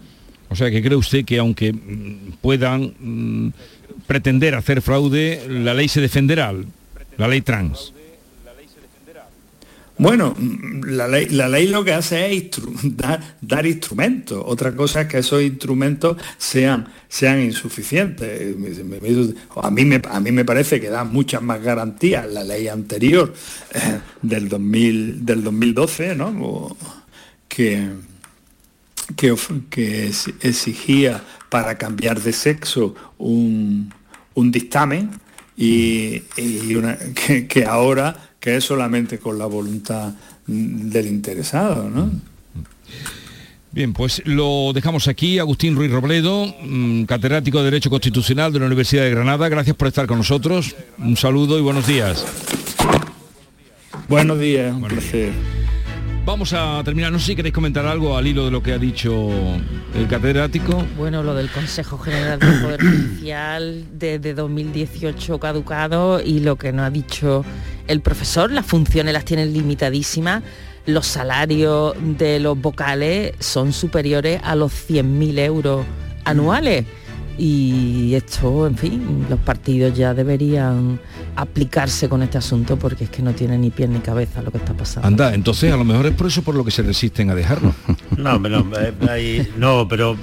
[0.48, 3.50] O sea, que cree usted que aunque mm, puedan mmm,
[4.06, 6.54] pretender hacer fraude, la ley se defenderá,
[7.18, 7.92] la ley trans.
[9.98, 10.36] Bueno,
[10.86, 12.50] la ley, la ley lo que hace es
[13.40, 14.42] dar, instrumentos.
[14.44, 18.54] Otra cosa es que esos instrumentos sean, sean insuficientes.
[19.62, 23.32] A mí, me, a mí me parece que da muchas más garantías la ley anterior
[23.72, 26.76] eh, del, 2000, del 2012, ¿no?
[27.48, 27.88] Que,
[29.16, 29.34] que,
[29.70, 33.92] que exigía para cambiar de sexo un,
[34.34, 35.10] un dictamen
[35.56, 36.20] y,
[37.48, 40.12] que, ahora que es solamente con la voluntad
[40.46, 41.90] del interesado.
[41.90, 42.12] ¿no?
[43.72, 45.40] Bien, pues lo dejamos aquí.
[45.40, 49.48] Agustín Ruiz Robledo, mm, catedrático de Derecho Constitucional de la Universidad de Granada.
[49.48, 50.76] Gracias por estar con nosotros.
[50.98, 52.24] Un saludo y buenos días.
[54.08, 55.32] Buenos días, un placer.
[56.26, 57.12] Vamos a terminar.
[57.12, 59.30] No sé si queréis comentar algo al hilo de lo que ha dicho
[59.94, 60.84] el catedrático.
[60.98, 66.82] Bueno, lo del Consejo General del Poder Judicial desde 2018 caducado y lo que no
[66.82, 67.44] ha dicho
[67.86, 70.42] el profesor, las funciones las tienen limitadísimas.
[70.84, 75.86] Los salarios de los vocales son superiores a los 100.000 euros
[76.24, 76.86] anuales.
[77.38, 80.98] Y esto, en fin, los partidos ya deberían
[81.36, 84.58] aplicarse con este asunto porque es que no tiene ni pie ni cabeza lo que
[84.58, 85.06] está pasando.
[85.06, 87.74] Anda, entonces a lo mejor es por eso por lo que se resisten a dejarlo.
[88.16, 88.64] No, pero,
[89.10, 90.16] eh, no, pero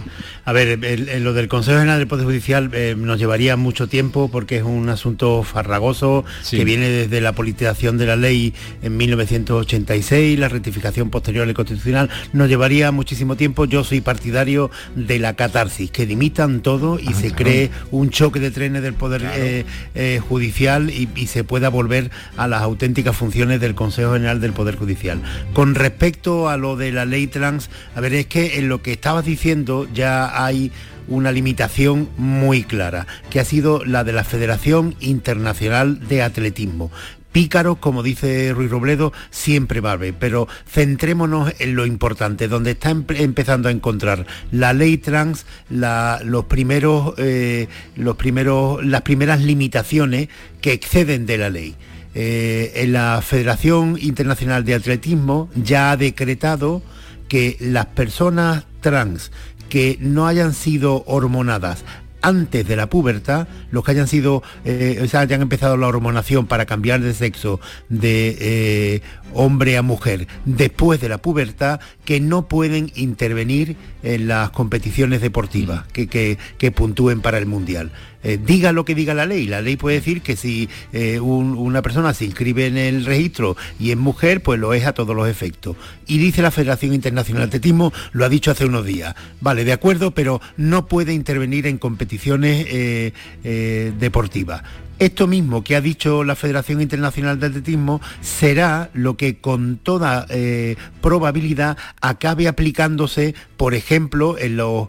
[0.46, 0.78] a ver,
[1.22, 4.90] lo del Consejo General del Poder Judicial eh, nos llevaría mucho tiempo porque es un
[4.90, 11.48] asunto farragoso que viene desde la politización de la ley en 1986, la rectificación posterior
[11.48, 12.10] al Constitucional.
[12.34, 13.64] Nos llevaría muchísimo tiempo.
[13.66, 18.42] Yo soy partidario de la catarsis, que limitan todo y ah, se cree un choque
[18.42, 19.66] de trenes del Poder eh,
[19.96, 24.52] eh, Judicial y, y se pueda volver a las auténticas funciones del Consejo General del
[24.52, 25.22] Poder Judicial.
[25.54, 28.92] Con respecto a lo de la ley trans, a ver, es que en lo que
[28.92, 30.72] estabas diciendo ya hay
[31.08, 36.92] una limitación muy clara, que ha sido la de la Federación Internacional de Atletismo.
[37.34, 42.72] Pícaros, como dice Ruiz Robledo, siempre va a haber, pero centrémonos en lo importante, donde
[42.72, 50.30] está empezando a encontrar la ley trans los primeros, eh, los primeros, las primeras limitaciones
[50.62, 51.76] que exceden de la ley.
[52.14, 56.84] Eh, en la Federación Internacional de Atletismo ya ha decretado
[57.28, 59.32] que las personas trans
[59.74, 61.84] que no hayan sido hormonadas
[62.22, 66.46] antes de la pubertad, los que hayan sido, eh, o sea, hayan empezado la hormonación
[66.46, 67.60] para cambiar de sexo
[67.90, 69.02] de eh,
[69.34, 75.88] hombre a mujer después de la pubertad, que no pueden intervenir en las competiciones deportivas
[75.88, 77.92] que, que puntúen para el mundial.
[78.24, 79.46] Eh, diga lo que diga la ley.
[79.48, 83.92] La ley puede decir que si eh, una persona se inscribe en el registro y
[83.92, 85.76] es mujer, pues lo es a todos los efectos.
[86.08, 89.16] Y dice la Federación Internacional de Atletismo, lo ha dicho hace unos días.
[89.42, 94.64] Vale, de acuerdo, pero no puede intervenir en competiciones eh, deportivas.
[95.04, 100.26] Esto mismo que ha dicho la Federación Internacional de Atletismo será lo que con toda
[100.30, 104.88] eh, probabilidad acabe aplicándose, por ejemplo, en los,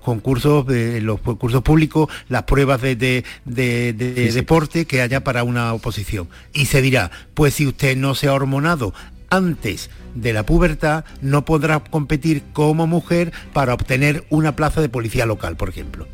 [0.00, 6.28] concursos, los concursos públicos, las pruebas de, deporte que haya para una oposición.
[6.52, 8.92] Y se dirá, pues si usted no se ha hormonado
[9.30, 15.24] antes de la pubertad, no podrá competir como mujer para obtener una plaza de policía
[15.24, 16.06] local, por ejemplo.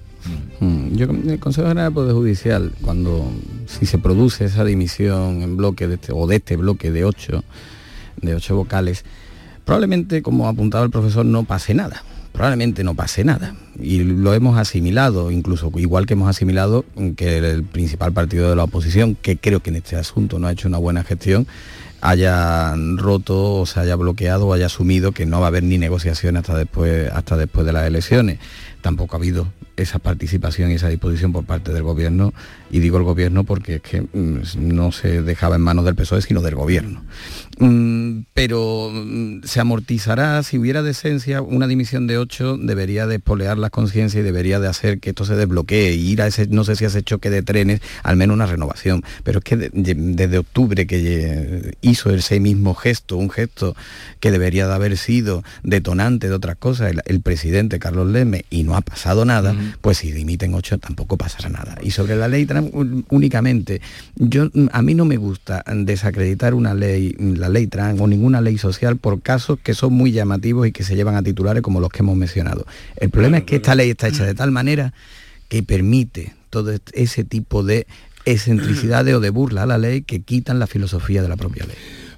[0.61, 3.31] Mm, yo, el Consejo General del Poder Judicial, cuando
[3.67, 7.45] si se produce esa dimisión en bloque este, o de este bloque de ocho,
[8.21, 9.05] de ocho vocales,
[9.65, 12.05] probablemente, como apuntaba el profesor, no pase nada.
[12.33, 13.55] Probablemente no pase nada.
[13.79, 16.85] Y lo hemos asimilado, incluso igual que hemos asimilado
[17.17, 20.53] que el principal partido de la oposición, que creo que en este asunto no ha
[20.53, 21.47] hecho una buena gestión,
[22.03, 25.79] haya roto o se haya bloqueado o haya asumido que no va a haber ni
[25.79, 28.41] negociación hasta después, hasta después de las elecciones.
[28.81, 29.47] Tampoco ha habido
[29.77, 32.35] esa participación y esa disposición por parte del gobierno,
[32.73, 36.23] y digo el gobierno porque es que mm, no se dejaba en manos del PSOE,
[36.23, 37.03] sino del gobierno.
[37.59, 43.59] Mm, pero mm, se amortizará, si hubiera decencia, una dimisión de ocho debería de espolear
[43.59, 46.75] las conciencias y debería de hacer que esto se desbloquee, ir a ese, no sé
[46.75, 49.05] si hace choque de trenes, al menos una renovación.
[49.23, 53.77] Pero es que desde octubre que hizo ese mismo gesto, un gesto
[54.19, 58.77] que debería de haber sido detonante de otras cosas, el, presidente Carlos Leme, y no
[58.77, 61.77] ha pasado nada, pues si dimiten ocho tampoco pasará nada.
[61.83, 62.47] Y sobre la ley
[63.11, 63.81] únicamente,
[64.17, 68.59] yo, a mí no me gusta desacreditar una ley, la ley trans o ninguna ley
[68.59, 71.91] social por casos que son muy llamativos y que se llevan a titulares como los
[71.91, 72.67] que hemos mencionado.
[72.97, 74.93] El problema es que esta ley está hecha de tal manera
[75.49, 77.87] que permite todo ese tipo de
[78.25, 81.77] excentricidades o de burla a la ley que quitan la filosofía de la propia ley.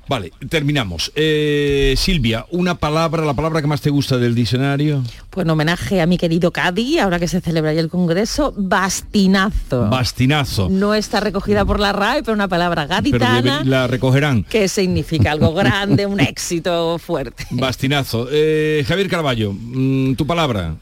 [0.08, 1.12] Vale, terminamos.
[1.14, 5.02] Eh, Silvia, una palabra, la palabra que más te gusta del diccionario.
[5.30, 9.88] Pues en homenaje a mi querido Cádiz, ahora que se celebra el Congreso, bastinazo.
[9.88, 10.68] Bastinazo.
[10.68, 13.58] No está recogida por la RAE, pero una palabra gaditana.
[13.58, 14.44] Pero la recogerán.
[14.44, 17.46] Que significa algo grande, un éxito fuerte.
[17.50, 18.28] Bastinazo.
[18.30, 20.76] Eh, Javier Carballo, mm, tu palabra.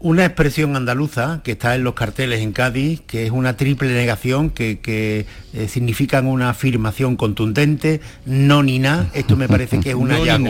[0.00, 4.50] Una expresión andaluza que está en los carteles en Cádiz, que es una triple negación
[4.50, 9.08] que, que eh, significan una afirmación contundente, no ni nada.
[9.12, 10.46] Esto me parece que es un No hallazgo.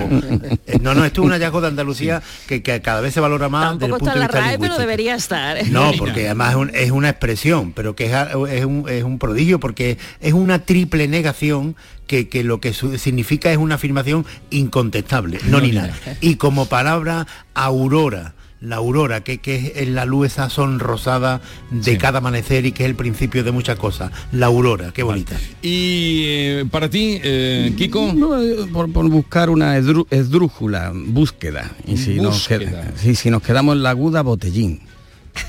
[0.67, 3.49] Eh, No, no, esto es un hallazgo de Andalucía que, que cada vez se valora
[3.49, 5.67] más Tampoco desde el punto está en de la vista RAE, pero debería estar.
[5.71, 8.13] No, porque además es, un- es una expresión, pero que es,
[8.51, 11.75] es un, es un prodigio, porque es una triple negación
[12.07, 15.95] que, que lo que significa es una afirmación incontestable, no, No ni ni nada.
[16.21, 18.35] Y como palabra, aurora.
[18.61, 21.41] La aurora, que, que es la luz esa sonrosada
[21.71, 24.11] de cada amanecer y que es el principio de muchas cosas.
[24.33, 25.37] La aurora, qué bonita.
[25.63, 28.13] Y eh, para ti, eh, Kiko.
[28.15, 31.71] No, eh, por, por buscar una esdrú- esdrújula, búsqueda.
[31.87, 32.59] Y si nos, Búsqueda.
[32.59, 34.81] queda- sí, si nos quedamos en la aguda, botellín.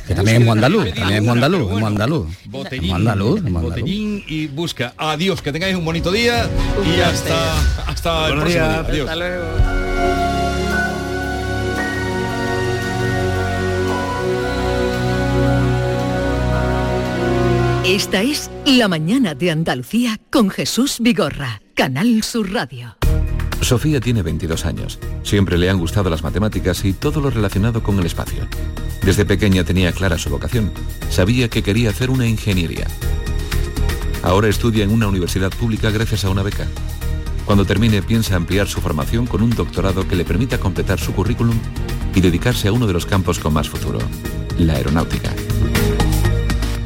[0.08, 2.28] Que también es andaluz, también es andaluz, es muy andaluz.
[2.46, 4.94] Botellín, andaluz, botellín y busca.
[4.98, 6.48] Adiós, que tengáis un bonito día
[6.86, 7.56] y hasta,
[7.88, 8.80] hasta el próximo día.
[8.82, 9.10] Adiós.
[9.10, 9.89] Hasta luego.
[17.90, 22.96] Esta es La mañana de Andalucía con Jesús Vigorra, Canal Sur Radio.
[23.62, 25.00] Sofía tiene 22 años.
[25.24, 28.48] Siempre le han gustado las matemáticas y todo lo relacionado con el espacio.
[29.02, 30.72] Desde pequeña tenía clara su vocación.
[31.10, 32.86] Sabía que quería hacer una ingeniería.
[34.22, 36.68] Ahora estudia en una universidad pública gracias a una beca.
[37.46, 41.58] Cuando termine piensa ampliar su formación con un doctorado que le permita completar su currículum
[42.14, 43.98] y dedicarse a uno de los campos con más futuro,
[44.60, 45.34] la aeronáutica.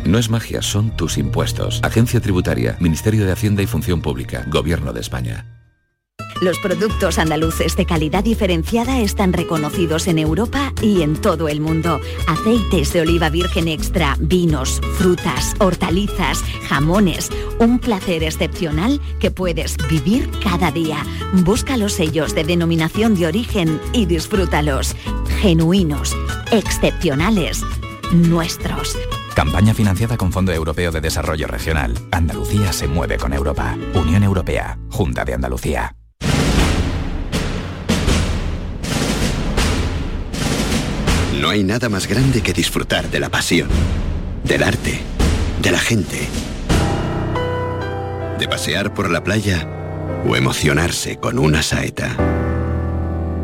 [0.05, 1.79] No es magia, son tus impuestos.
[1.83, 5.45] Agencia Tributaria, Ministerio de Hacienda y Función Pública, Gobierno de España.
[6.41, 12.01] Los productos andaluces de calidad diferenciada están reconocidos en Europa y en todo el mundo.
[12.27, 17.29] Aceites de oliva virgen extra, vinos, frutas, hortalizas, jamones.
[17.59, 21.05] Un placer excepcional que puedes vivir cada día.
[21.45, 24.97] Busca los sellos de denominación de origen y disfrútalos.
[25.39, 26.13] Genuinos,
[26.51, 27.63] excepcionales,
[28.11, 28.97] nuestros.
[29.35, 31.97] Campaña financiada con Fondo Europeo de Desarrollo Regional.
[32.11, 33.75] Andalucía se mueve con Europa.
[33.95, 34.77] Unión Europea.
[34.91, 35.95] Junta de Andalucía.
[41.41, 43.69] No hay nada más grande que disfrutar de la pasión,
[44.43, 45.01] del arte,
[45.61, 46.27] de la gente,
[48.39, 49.67] de pasear por la playa
[50.27, 52.15] o emocionarse con una saeta.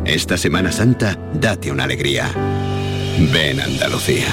[0.04, 2.30] Esta Semana Santa, date una alegría.
[3.32, 4.28] Ven Andalucía.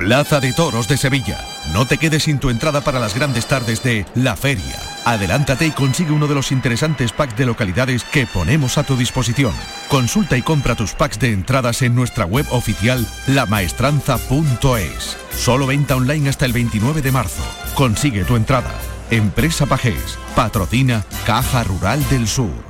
[0.00, 1.44] Plaza de Toros de Sevilla.
[1.74, 4.76] No te quedes sin tu entrada para las grandes tardes de La Feria.
[5.04, 9.52] Adelántate y consigue uno de los interesantes packs de localidades que ponemos a tu disposición.
[9.88, 15.18] Consulta y compra tus packs de entradas en nuestra web oficial lamaestranza.es.
[15.36, 17.42] Solo venta online hasta el 29 de marzo.
[17.74, 18.72] Consigue tu entrada.
[19.10, 20.18] Empresa Pajés.
[20.34, 22.69] Patrocina Caja Rural del Sur.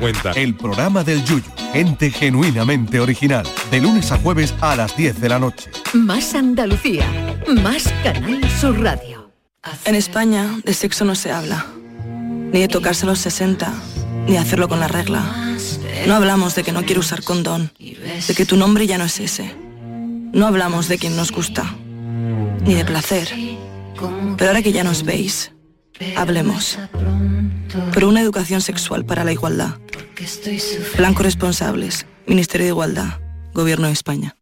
[0.00, 0.32] cuenta.
[0.32, 5.28] El programa del Yuyu, gente genuinamente original, de lunes a jueves a las 10 de
[5.28, 5.70] la noche.
[5.92, 7.06] Más Andalucía,
[7.62, 9.30] más Canal Sur Radio.
[9.84, 11.66] En España de sexo no se habla,
[12.52, 13.72] ni de tocarse a los 60,
[14.26, 15.22] ni de hacerlo con la regla.
[16.06, 19.20] No hablamos de que no quiero usar condón, de que tu nombre ya no es
[19.20, 19.54] ese.
[20.32, 21.74] No hablamos de quien nos gusta,
[22.64, 23.28] ni de placer.
[24.38, 25.52] Pero ahora que ya nos veis,
[26.16, 26.78] hablemos.
[27.92, 29.78] Por una educación sexual para la igualdad.
[30.96, 33.20] Plan Corresponsables, Ministerio de Igualdad,
[33.54, 34.36] Gobierno de España.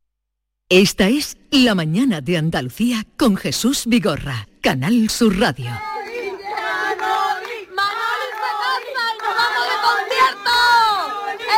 [0.69, 5.71] Esta es La Mañana de Andalucía con Jesús Vigorra, Canal Sur Radio.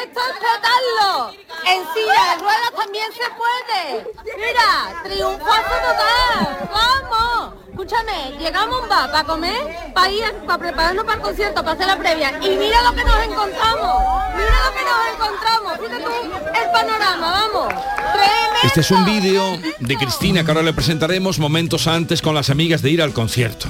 [0.03, 1.33] ¡Esto es petarlo!
[1.67, 4.07] En silla de ruedas también se puede.
[4.37, 6.69] Mira, triunfazo total.
[6.73, 7.60] ¡Vamos!
[7.85, 9.55] Escúchame, llegamos a un bar para comer,
[9.95, 12.31] para ir, para prepararnos para el concierto, para hacer la previa.
[12.43, 14.03] Y mira lo que nos encontramos.
[14.37, 15.73] Mira lo que nos encontramos.
[15.81, 16.11] Fíjate tú
[16.63, 17.69] el panorama, vamos.
[17.69, 18.57] Tremendo.
[18.65, 22.83] Este es un vídeo de Cristina que ahora le presentaremos momentos antes con las amigas
[22.83, 23.67] de ir al concierto.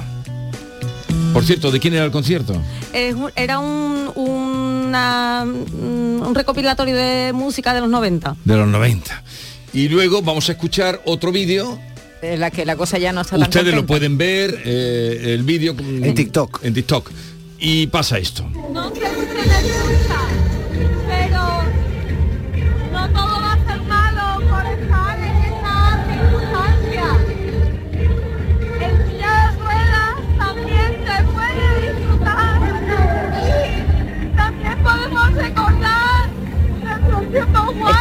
[1.31, 2.53] Por cierto, ¿de quién era el concierto?
[2.91, 8.35] Era un, una- un recopilatorio de música de los 90.
[8.43, 9.23] De los 90.
[9.71, 11.79] Y luego vamos a escuchar otro vídeo.
[12.21, 15.43] En la que la cosa ya no está tan Ustedes lo pueden ver, eh, el
[15.43, 16.59] vídeo en TikTok.
[16.63, 17.09] En TikTok.
[17.59, 18.47] Y pasa esto.
[18.71, 18.91] No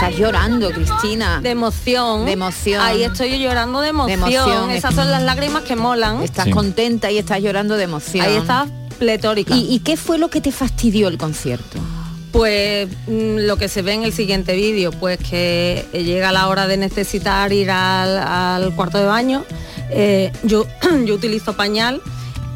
[0.03, 1.41] Estás llorando, Cristina.
[1.43, 2.25] De emoción.
[2.25, 2.81] De emoción.
[2.81, 4.19] Ahí estoy yo llorando de emoción.
[4.19, 4.71] emoción.
[4.71, 6.23] Esas son las lágrimas que molan.
[6.23, 8.25] Estás contenta y estás llorando de emoción.
[8.25, 9.55] Ahí estás pletórica.
[9.55, 11.79] ¿Y, y qué fue lo que te fastidió el concierto?
[12.33, 16.49] Pues mm, lo que se ve en el siguiente vídeo, pues que eh, llega la
[16.49, 19.45] hora de necesitar ir al, al cuarto de baño.
[19.91, 20.65] Eh, yo,
[21.05, 22.01] yo utilizo pañal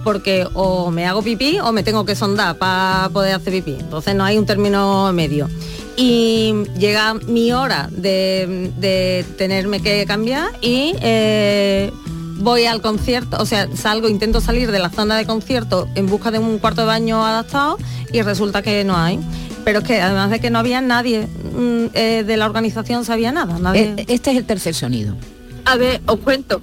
[0.02, 3.76] porque o me hago pipí o me tengo que sondar para poder hacer pipí.
[3.78, 5.50] Entonces no hay un término medio.
[5.96, 11.92] Y llega mi hora de, de tenerme que cambiar y eh,
[12.36, 16.30] voy al concierto, o sea, salgo, intento salir de la zona de concierto en busca
[16.30, 17.78] de un cuarto de baño adaptado
[18.12, 19.18] y resulta que no hay.
[19.64, 23.32] Pero es que además de que no había nadie mm, eh, de la organización sabía
[23.32, 23.58] nada.
[23.58, 23.94] Nadie...
[24.08, 25.16] Este es el tercer sonido.
[25.64, 26.60] A ver, os cuento.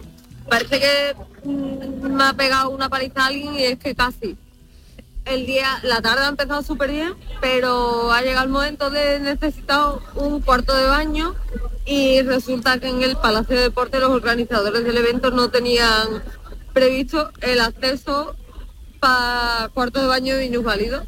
[0.48, 4.38] Parece que mm, me ha pegado una paliza a alguien y es que casi.
[5.32, 9.94] El día, la tarde ha empezado súper bien, pero ha llegado el momento de necesitar
[10.16, 11.36] un cuarto de baño
[11.86, 16.22] y resulta que en el Palacio de Deporte los organizadores del evento no tenían
[16.74, 18.36] previsto el acceso
[19.00, 21.08] para cuarto de baño minusválidos.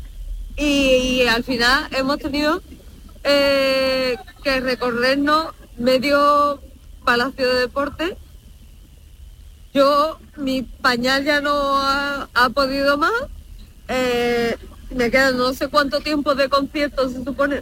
[0.56, 2.62] Y, y al final hemos tenido
[3.26, 5.48] eh, que recorrernos
[5.78, 6.62] medio
[7.04, 8.18] Palacio de Deporte
[9.74, 11.52] yo, mi pañal ya no
[11.82, 13.12] ha podido más.
[13.88, 14.56] Eh,
[14.96, 17.62] me quedan no sé cuánto tiempo de concierto, se supone.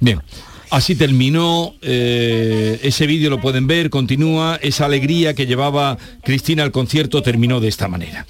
[0.00, 0.20] Bien.
[0.70, 6.70] Así terminó eh, ese vídeo, lo pueden ver, continúa, esa alegría que llevaba Cristina al
[6.70, 8.24] concierto terminó de esta manera.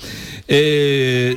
[0.48, 1.36] Eh,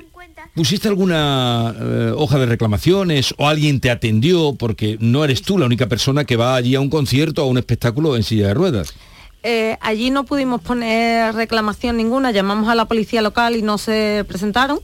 [0.55, 1.75] ¿Pusiste alguna
[2.15, 4.55] hoja de reclamaciones o alguien te atendió?
[4.57, 7.49] Porque no eres tú la única persona que va allí a un concierto o a
[7.49, 8.93] un espectáculo en silla de ruedas.
[9.43, 14.25] Eh, allí no pudimos poner reclamación ninguna, llamamos a la policía local y no se
[14.27, 14.79] presentaron.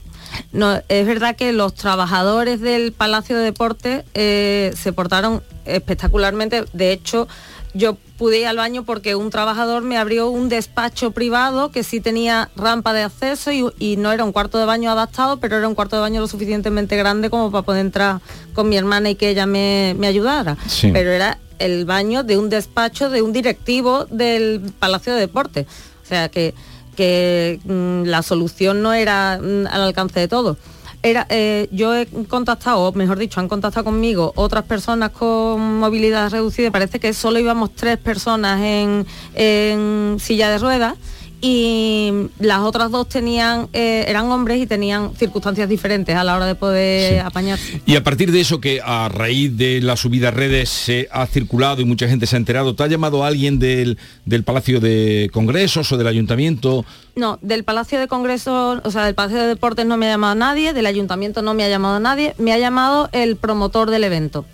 [0.52, 6.66] No, es verdad que los trabajadores del Palacio de Deportes eh, se portaron espectacularmente.
[6.74, 7.28] De hecho,
[7.74, 12.02] yo pude ir al baño porque un trabajador me abrió un despacho privado que sí
[12.02, 15.68] tenía rampa de acceso y, y no era un cuarto de baño adaptado, pero era
[15.68, 18.22] un cuarto de baño lo suficientemente grande como para poder entrar
[18.54, 20.58] con mi hermana y que ella me, me ayudara.
[20.68, 20.92] Sí.
[20.92, 25.68] Pero era el baño de un despacho de un directivo del Palacio de Deportes.
[26.04, 26.56] O sea que,
[26.96, 30.58] que mm, la solución no era mm, al alcance de todos.
[31.02, 36.30] Era, eh, yo he contactado, o mejor dicho, han contactado conmigo otras personas con movilidad
[36.30, 36.72] reducida.
[36.72, 40.96] Parece que solo íbamos tres personas en, en silla de ruedas
[41.42, 46.46] y las otras dos tenían eh, eran hombres y tenían circunstancias diferentes a la hora
[46.46, 47.82] de poder apañarse.
[47.86, 51.26] Y a partir de eso que a raíz de la subida a redes se ha
[51.28, 55.30] circulado y mucha gente se ha enterado, ¿te ha llamado alguien del, del Palacio de
[55.32, 56.84] Congresos o del Ayuntamiento?
[57.16, 60.36] No, del Palacio de Congresos, o sea, del Palacio de Deportes no me ha llamado
[60.36, 64.46] nadie, del Ayuntamiento no me ha llamado nadie, me ha llamado el promotor del evento.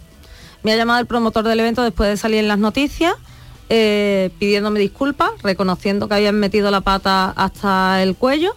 [0.63, 3.13] Me ha llamado el promotor del evento después de salir en las noticias
[3.69, 8.55] eh, pidiéndome disculpas, reconociendo que habían metido la pata hasta el cuello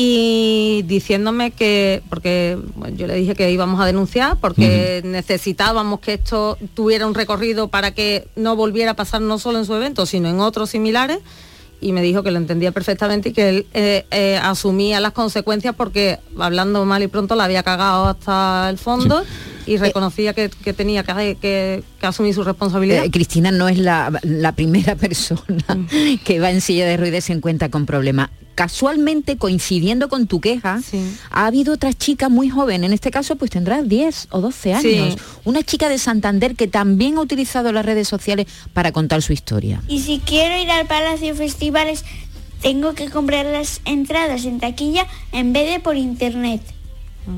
[0.00, 2.56] y diciéndome que, porque
[2.94, 7.90] yo le dije que íbamos a denunciar, porque necesitábamos que esto tuviera un recorrido para
[7.90, 11.18] que no volviera a pasar no solo en su evento, sino en otros similares.
[11.80, 15.74] Y me dijo que lo entendía perfectamente y que él eh, eh, asumía las consecuencias
[15.76, 19.22] porque, hablando mal y pronto, la había cagado hasta el fondo
[19.64, 23.04] y reconocía que, que tenía que, que- que asumir su responsabilidad.
[23.04, 25.64] Eh, Cristina no es la, la primera persona
[26.24, 28.30] que va en silla de ruedas y se encuentra con problemas.
[28.58, 30.80] Casualmente, coincidiendo con tu queja,
[31.30, 35.14] ha habido otra chica muy joven, en este caso pues tendrá 10 o 12 años,
[35.14, 35.16] Sí.
[35.44, 39.80] una chica de Santander que también ha utilizado las redes sociales para contar su historia.
[39.86, 42.04] Y si quiero ir al Palacio Festivales,
[42.60, 46.60] tengo que comprar las entradas en taquilla en vez de por internet.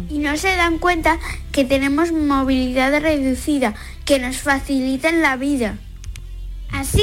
[0.08, 1.18] Y no se dan cuenta
[1.52, 3.74] que tenemos movilidad reducida,
[4.06, 5.76] que nos facilitan la vida.
[6.70, 7.02] Así,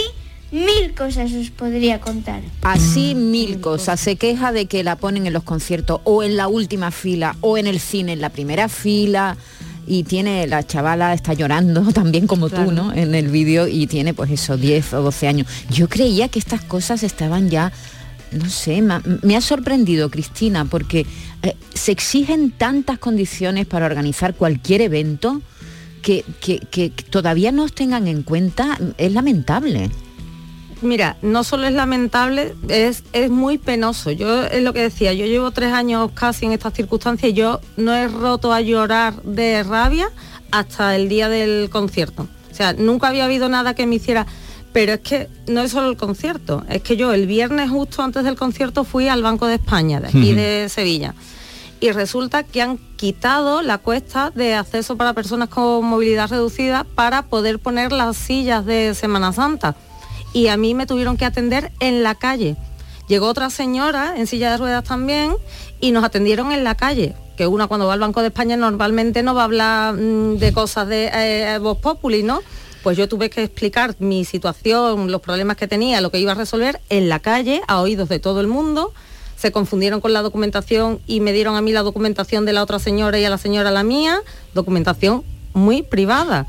[0.51, 2.41] mil cosas os podría contar.
[2.61, 3.99] Así mil cosas.
[3.99, 7.57] Se queja de que la ponen en los conciertos o en la última fila o
[7.57, 9.37] en el cine en la primera fila.
[9.89, 12.91] Y tiene, la chavala está llorando también como tú, ¿no?
[12.93, 15.47] En el vídeo y tiene pues eso, 10 o 12 años.
[15.69, 17.71] Yo creía que estas cosas estaban ya,
[18.33, 21.05] no sé, me ha, me ha sorprendido Cristina porque
[21.43, 25.41] eh, se exigen tantas condiciones para organizar cualquier evento
[26.01, 28.77] que, que- que todavía no os tengan en cuenta.
[28.97, 29.89] Es lamentable.
[30.81, 34.11] Mira, no solo es lamentable, es, es muy penoso.
[34.11, 37.61] Yo es lo que decía, yo llevo tres años casi en estas circunstancias y yo
[37.77, 40.09] no he roto a llorar de rabia
[40.51, 42.27] hasta el día del concierto.
[42.51, 44.27] O sea, nunca había habido nada que me hiciera.
[44.73, 48.23] Pero es que no es solo el concierto, es que yo el viernes justo antes
[48.23, 51.15] del concierto fui al Banco de España, de aquí de Sevilla.
[51.79, 57.23] Y resulta que han quitado la cuesta de acceso para personas con movilidad reducida para
[57.23, 59.75] poder poner las sillas de Semana Santa
[60.37, 62.57] y a mí me tuvieron que atender en la calle.
[63.07, 65.35] Llegó otra señora en silla de ruedas también
[65.81, 67.15] y nos atendieron en la calle.
[67.35, 70.53] Que una cuando va al Banco de España normalmente no va a hablar mm, de
[70.53, 72.41] cosas de eh, Voz Populi, ¿no?
[72.83, 76.35] Pues yo tuve que explicar mi situación, los problemas que tenía, lo que iba a
[76.35, 78.93] resolver en la calle, a oídos de todo el mundo.
[79.37, 82.77] Se confundieron con la documentación y me dieron a mí la documentación de la otra
[82.77, 84.19] señora y a la señora la mía.
[84.53, 85.23] Documentación
[85.53, 86.45] muy privada.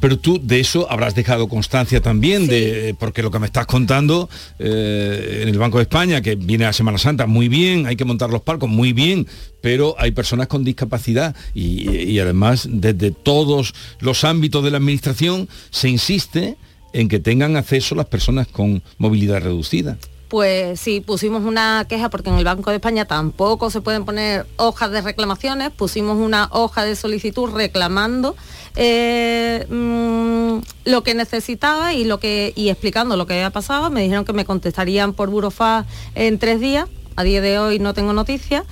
[0.00, 4.30] Pero tú de eso habrás dejado constancia también, de, porque lo que me estás contando
[4.58, 8.06] eh, en el Banco de España, que viene a Semana Santa, muy bien, hay que
[8.06, 9.26] montar los palcos, muy bien,
[9.60, 15.48] pero hay personas con discapacidad y, y además desde todos los ámbitos de la administración
[15.70, 16.56] se insiste
[16.92, 19.98] en que tengan acceso las personas con movilidad reducida.
[20.30, 24.46] Pues sí, pusimos una queja porque en el Banco de España tampoco se pueden poner
[24.58, 28.36] hojas de reclamaciones, pusimos una hoja de solicitud reclamando
[28.76, 33.90] eh, mm, lo que necesitaba y lo que y explicando lo que había pasado.
[33.90, 36.88] Me dijeron que me contestarían por Burofax en tres días.
[37.16, 38.62] A día de hoy no tengo noticias.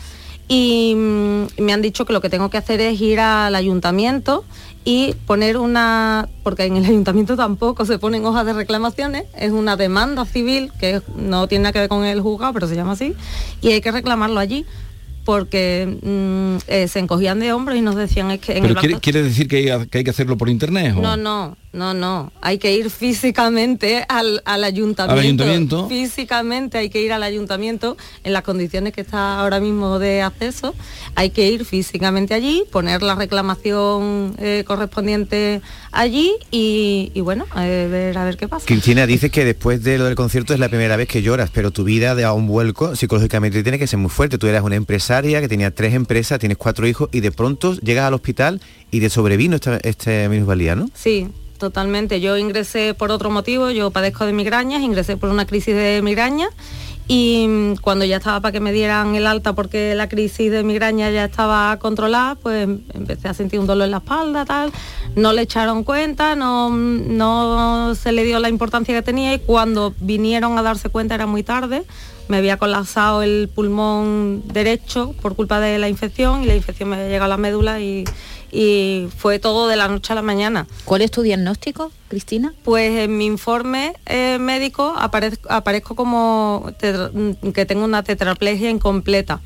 [0.46, 4.44] Y mm, me han dicho que lo que tengo que hacer es ir al ayuntamiento
[4.90, 9.76] y poner una, porque en el ayuntamiento tampoco se ponen hojas de reclamaciones, es una
[9.76, 13.12] demanda civil que no tiene nada que ver con el juzgado, pero se llama así,
[13.60, 14.64] y hay que reclamarlo allí
[15.26, 18.80] porque mm, eh, se encogían de hombros y nos decían es que en el Pero
[18.80, 20.94] quiere, banco- quiere decir que hay, que hay que hacerlo por internet.
[20.96, 21.02] ¿o?
[21.02, 22.32] no, no, no, no.
[22.42, 25.12] Hay que ir físicamente al, al ayuntamiento.
[25.12, 25.88] Al ayuntamiento.
[25.88, 30.74] Físicamente hay que ir al ayuntamiento en las condiciones que está ahora mismo de acceso.
[31.14, 35.62] Hay que ir físicamente allí, poner la reclamación eh, correspondiente
[35.92, 38.66] allí y, y bueno, a ver, a ver qué pasa.
[38.66, 41.70] Cristina dice que después de lo del concierto es la primera vez que lloras, pero
[41.70, 44.38] tu vida da un vuelco psicológicamente tiene que ser muy fuerte.
[44.38, 48.06] Tú eras una empresaria que tenía tres empresas, tienes cuatro hijos y de pronto llegas
[48.06, 48.60] al hospital
[48.90, 50.90] y te sobrevino esta, este minusvalía, ¿no?
[50.94, 52.20] Sí, totalmente.
[52.20, 56.48] Yo ingresé por otro motivo, yo padezco de migrañas, ingresé por una crisis de migraña
[57.08, 60.62] y mm, cuando ya estaba para que me dieran el alta porque la crisis de
[60.62, 64.70] migraña ya estaba controlada, pues empecé a sentir un dolor en la espalda, tal.
[65.16, 69.94] No le echaron cuenta, no, no se le dio la importancia que tenía y cuando
[70.00, 71.84] vinieron a darse cuenta era muy tarde,
[72.28, 76.96] me había colapsado el pulmón derecho por culpa de la infección y la infección me
[76.96, 78.04] había llegado a la médula y,
[78.50, 80.66] y fue todo de la noche a la mañana.
[80.84, 82.54] ¿Cuál es tu diagnóstico, Cristina?
[82.64, 86.72] Pues en mi informe eh, médico aparezco, aparezco como
[87.12, 89.40] mm, que tengo una tetraplegia incompleta.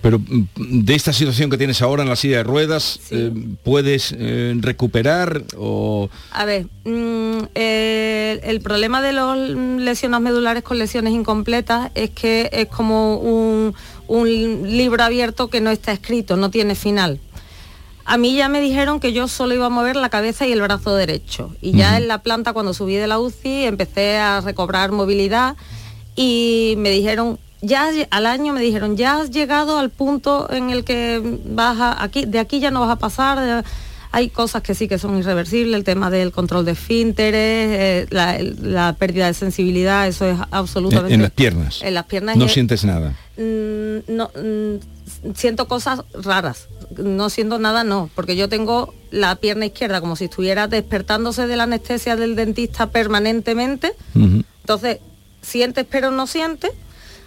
[0.00, 0.44] Pero mm,
[0.84, 3.32] de esta situación que tienes ahora en la silla de ruedas, eh,
[3.64, 6.08] ¿puedes eh, recuperar o...?
[6.30, 9.36] A ver, mm, eh, el problema de los
[9.80, 13.74] lesiones medulares con lesiones incompletas es que es como un,
[14.06, 14.26] un
[14.76, 17.20] libro abierto que no está escrito, no tiene final.
[18.06, 20.62] A mí ya me dijeron que yo solo iba a mover la cabeza y el
[20.62, 21.52] brazo derecho.
[21.60, 25.56] Y ya en la planta, cuando subí de la UCI, empecé a recobrar movilidad
[26.14, 30.84] y me dijeron, ya al año me dijeron, ya has llegado al punto en el
[30.84, 33.40] que vas a, aquí, de aquí ya no vas a pasar.
[33.40, 33.68] de-
[34.16, 38.94] hay cosas que sí que son irreversibles, el tema del control de esfínteres, eh, la,
[38.98, 41.12] pérdida de sensibilidad, eso es En, absolutamente...
[41.12, 41.82] en las piernas.
[41.82, 43.10] En las piernas No es- sientes nada.
[43.36, 46.68] Mm, no, mm, siento cosas raras.
[46.96, 51.56] No siento nada, no, porque yo tengo la pierna izquierda como si estuviera despertándose de
[51.58, 53.92] la anestesia del dentista permanentemente.
[54.14, 55.00] Entonces,
[55.42, 56.70] sientes pero no sientes.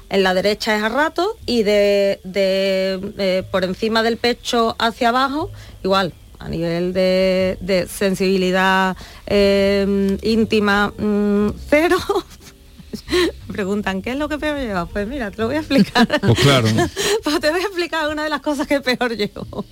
[0.10, 5.10] En la derecha es a rato y de, de, eh, por encima del pecho hacia
[5.10, 5.52] abajo,
[5.84, 8.96] igual, a nivel de, de sensibilidad
[9.28, 11.98] eh, íntima, mm, cero.
[13.48, 14.86] Me preguntan, ¿qué es lo que peor lleva?
[14.86, 16.08] Pues mira, te lo voy a explicar.
[16.22, 16.68] Pues claro.
[17.24, 19.66] Pues te voy a explicar una de las cosas que peor llevo.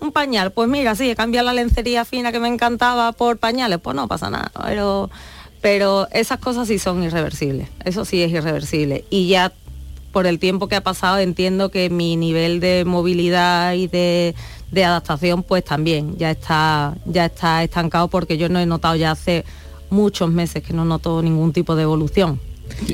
[0.00, 3.78] Un pañal, pues mira, sí, he cambiado la lencería fina que me encantaba por pañales,
[3.80, 5.10] pues no pasa nada, pero,
[5.62, 9.04] pero esas cosas sí son irreversibles, eso sí es irreversible.
[9.08, 9.52] Y ya
[10.12, 14.34] por el tiempo que ha pasado entiendo que mi nivel de movilidad y de,
[14.70, 19.12] de adaptación pues también ya está, ya está estancado porque yo no he notado ya
[19.12, 19.44] hace
[19.90, 22.40] muchos meses que no noto ningún tipo de evolución.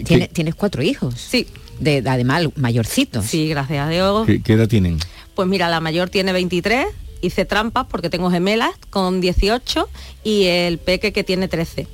[0.04, 1.14] Tiene- Tienes cuatro hijos.
[1.18, 1.46] Sí.
[1.80, 3.24] De, además, mayorcitos.
[3.24, 4.26] Sí, gracias a Dios.
[4.26, 4.98] ¿Qué, qué edad tienen?
[5.34, 6.86] Pues mira, la mayor tiene 23,
[7.22, 9.88] hice trampas porque tengo gemelas con 18
[10.22, 11.86] y el peque que tiene 13.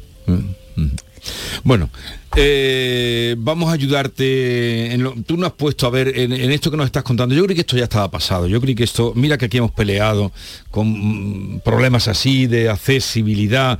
[1.64, 1.90] Bueno,
[2.36, 4.92] eh, vamos a ayudarte.
[4.92, 7.34] En lo- tú no has puesto a ver en, en esto que nos estás contando.
[7.34, 8.46] Yo creo que esto ya estaba pasado.
[8.46, 10.32] Yo creo que esto, mira que aquí hemos peleado
[10.70, 13.78] con problemas así de accesibilidad,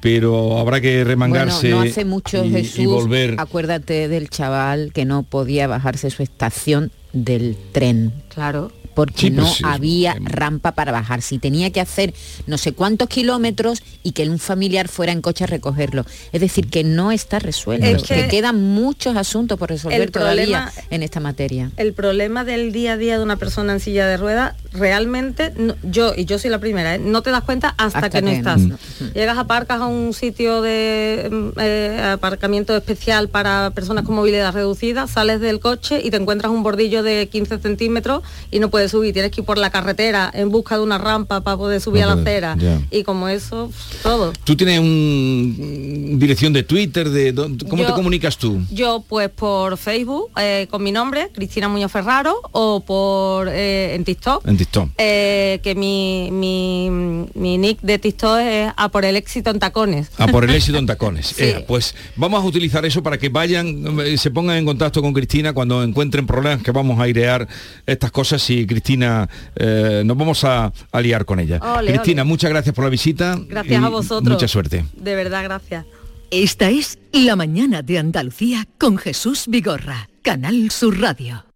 [0.00, 3.36] pero habrá que remangarse Bueno, no hace mucho y, Jesús, y volver.
[3.38, 8.12] acuérdate del chaval que no podía bajarse su estación del tren.
[8.28, 8.70] Claro.
[8.94, 11.22] Porque Sí, pues no sí, había rampa para bajar.
[11.22, 12.14] Si tenía que hacer
[12.46, 16.04] no sé cuántos kilómetros y que un familiar fuera en coche a recogerlo.
[16.32, 17.86] Es decir, que no está resuelto.
[17.86, 21.70] Es que, que quedan muchos asuntos por resolver todavía problema- en esta materia.
[21.76, 25.74] El problema del día a día de una persona en silla de ruedas, realmente, no-
[25.82, 26.98] yo, y yo soy la primera, ¿eh?
[26.98, 28.60] no te das cuenta hasta, Hasta que no que estás.
[28.60, 28.76] no.
[29.14, 35.06] Llegas, aparcas a un sitio de mm, eh, aparcamiento especial para personas con movilidad reducida,
[35.06, 39.12] sales del coche y te encuentras un bordillo de 15 centímetros y no puedes subir,
[39.12, 42.10] tienes que ir por la carretera en busca de una rampa para poder subir No
[42.10, 42.56] a la acera.
[42.90, 43.70] Y como eso,
[44.02, 44.32] todo.
[44.44, 47.34] Tú tienes un dirección de Twitter, de
[47.68, 48.60] ¿cómo Yo- te comunicas tú?
[48.70, 54.04] Yo pues por Facebook eh, con mi nombre, Cristina Muñoz Ferraro, o por eh, en
[54.04, 54.46] TikTok.
[54.46, 54.90] En TikTok.
[54.98, 56.90] eh, que mi, mi,
[57.34, 60.08] mi nick de TikTok es a por el éxito en tacones.
[60.18, 61.34] A por el éxito en tacones.
[61.44, 65.12] Eh, pues vamos a utilizar eso para que vayan, eh, se pongan en contacto con
[65.12, 67.46] Cristina cuando encuentren problemas que vamos a airear
[67.86, 71.58] estas cosas y Cristina eh, nos vamos a, a liar con ella.
[71.62, 72.28] Ole, Cristina, ole.
[72.28, 73.38] muchas gracias por la visita.
[73.48, 74.32] Gracias y a vosotros.
[74.32, 74.84] Mucha suerte.
[74.96, 75.86] De verdad, gracias.
[76.30, 81.46] Esta es La mañana de Andalucía con Jesús Vigorra, Canal Sur Radio.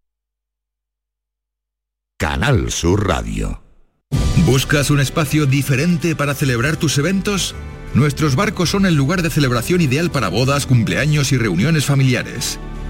[2.17, 3.63] Canal Sur Radio.
[4.47, 7.55] ¿Buscas un espacio diferente para celebrar tus eventos?
[7.95, 12.59] Nuestros barcos son el lugar de celebración ideal para bodas, cumpleaños y reuniones familiares.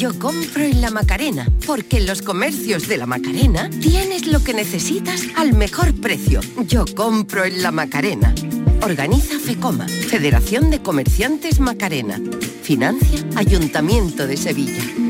[0.00, 4.54] Yo compro en la Macarena, porque en los comercios de la Macarena tienes lo que
[4.54, 6.40] necesitas al mejor precio.
[6.66, 8.34] Yo compro en la Macarena.
[8.80, 12.18] Organiza FECOMA, Federación de Comerciantes Macarena.
[12.62, 15.09] Financia Ayuntamiento de Sevilla.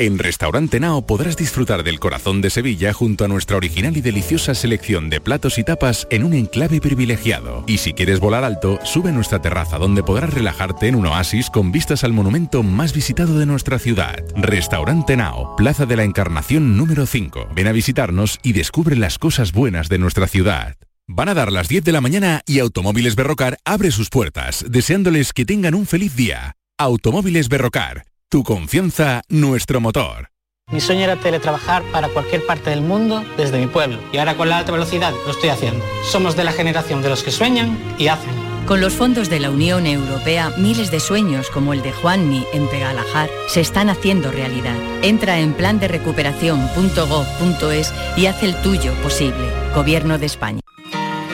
[0.00, 4.54] En Restaurante Nao podrás disfrutar del corazón de Sevilla junto a nuestra original y deliciosa
[4.54, 7.64] selección de platos y tapas en un enclave privilegiado.
[7.66, 11.50] Y si quieres volar alto, sube a nuestra terraza donde podrás relajarte en un oasis
[11.50, 14.24] con vistas al monumento más visitado de nuestra ciudad.
[14.36, 17.50] Restaurante Nao, Plaza de la Encarnación número 5.
[17.54, 20.76] Ven a visitarnos y descubre las cosas buenas de nuestra ciudad.
[21.08, 25.34] Van a dar las 10 de la mañana y Automóviles Berrocar abre sus puertas, deseándoles
[25.34, 26.56] que tengan un feliz día.
[26.78, 30.30] Automóviles Berrocar tu confianza, nuestro motor.
[30.70, 34.48] Mi sueño era teletrabajar para cualquier parte del mundo desde mi pueblo y ahora con
[34.48, 35.84] la alta velocidad lo estoy haciendo.
[36.04, 38.30] Somos de la generación de los que sueñan y hacen.
[38.66, 42.68] Con los fondos de la Unión Europea, miles de sueños como el de Juanmi en
[42.68, 44.76] Pegalajar se están haciendo realidad.
[45.02, 49.50] Entra en plan de recuperación.gov.es y haz el tuyo posible.
[49.74, 50.60] Gobierno de España.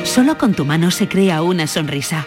[0.05, 2.27] Solo con tu mano se crea una sonrisa.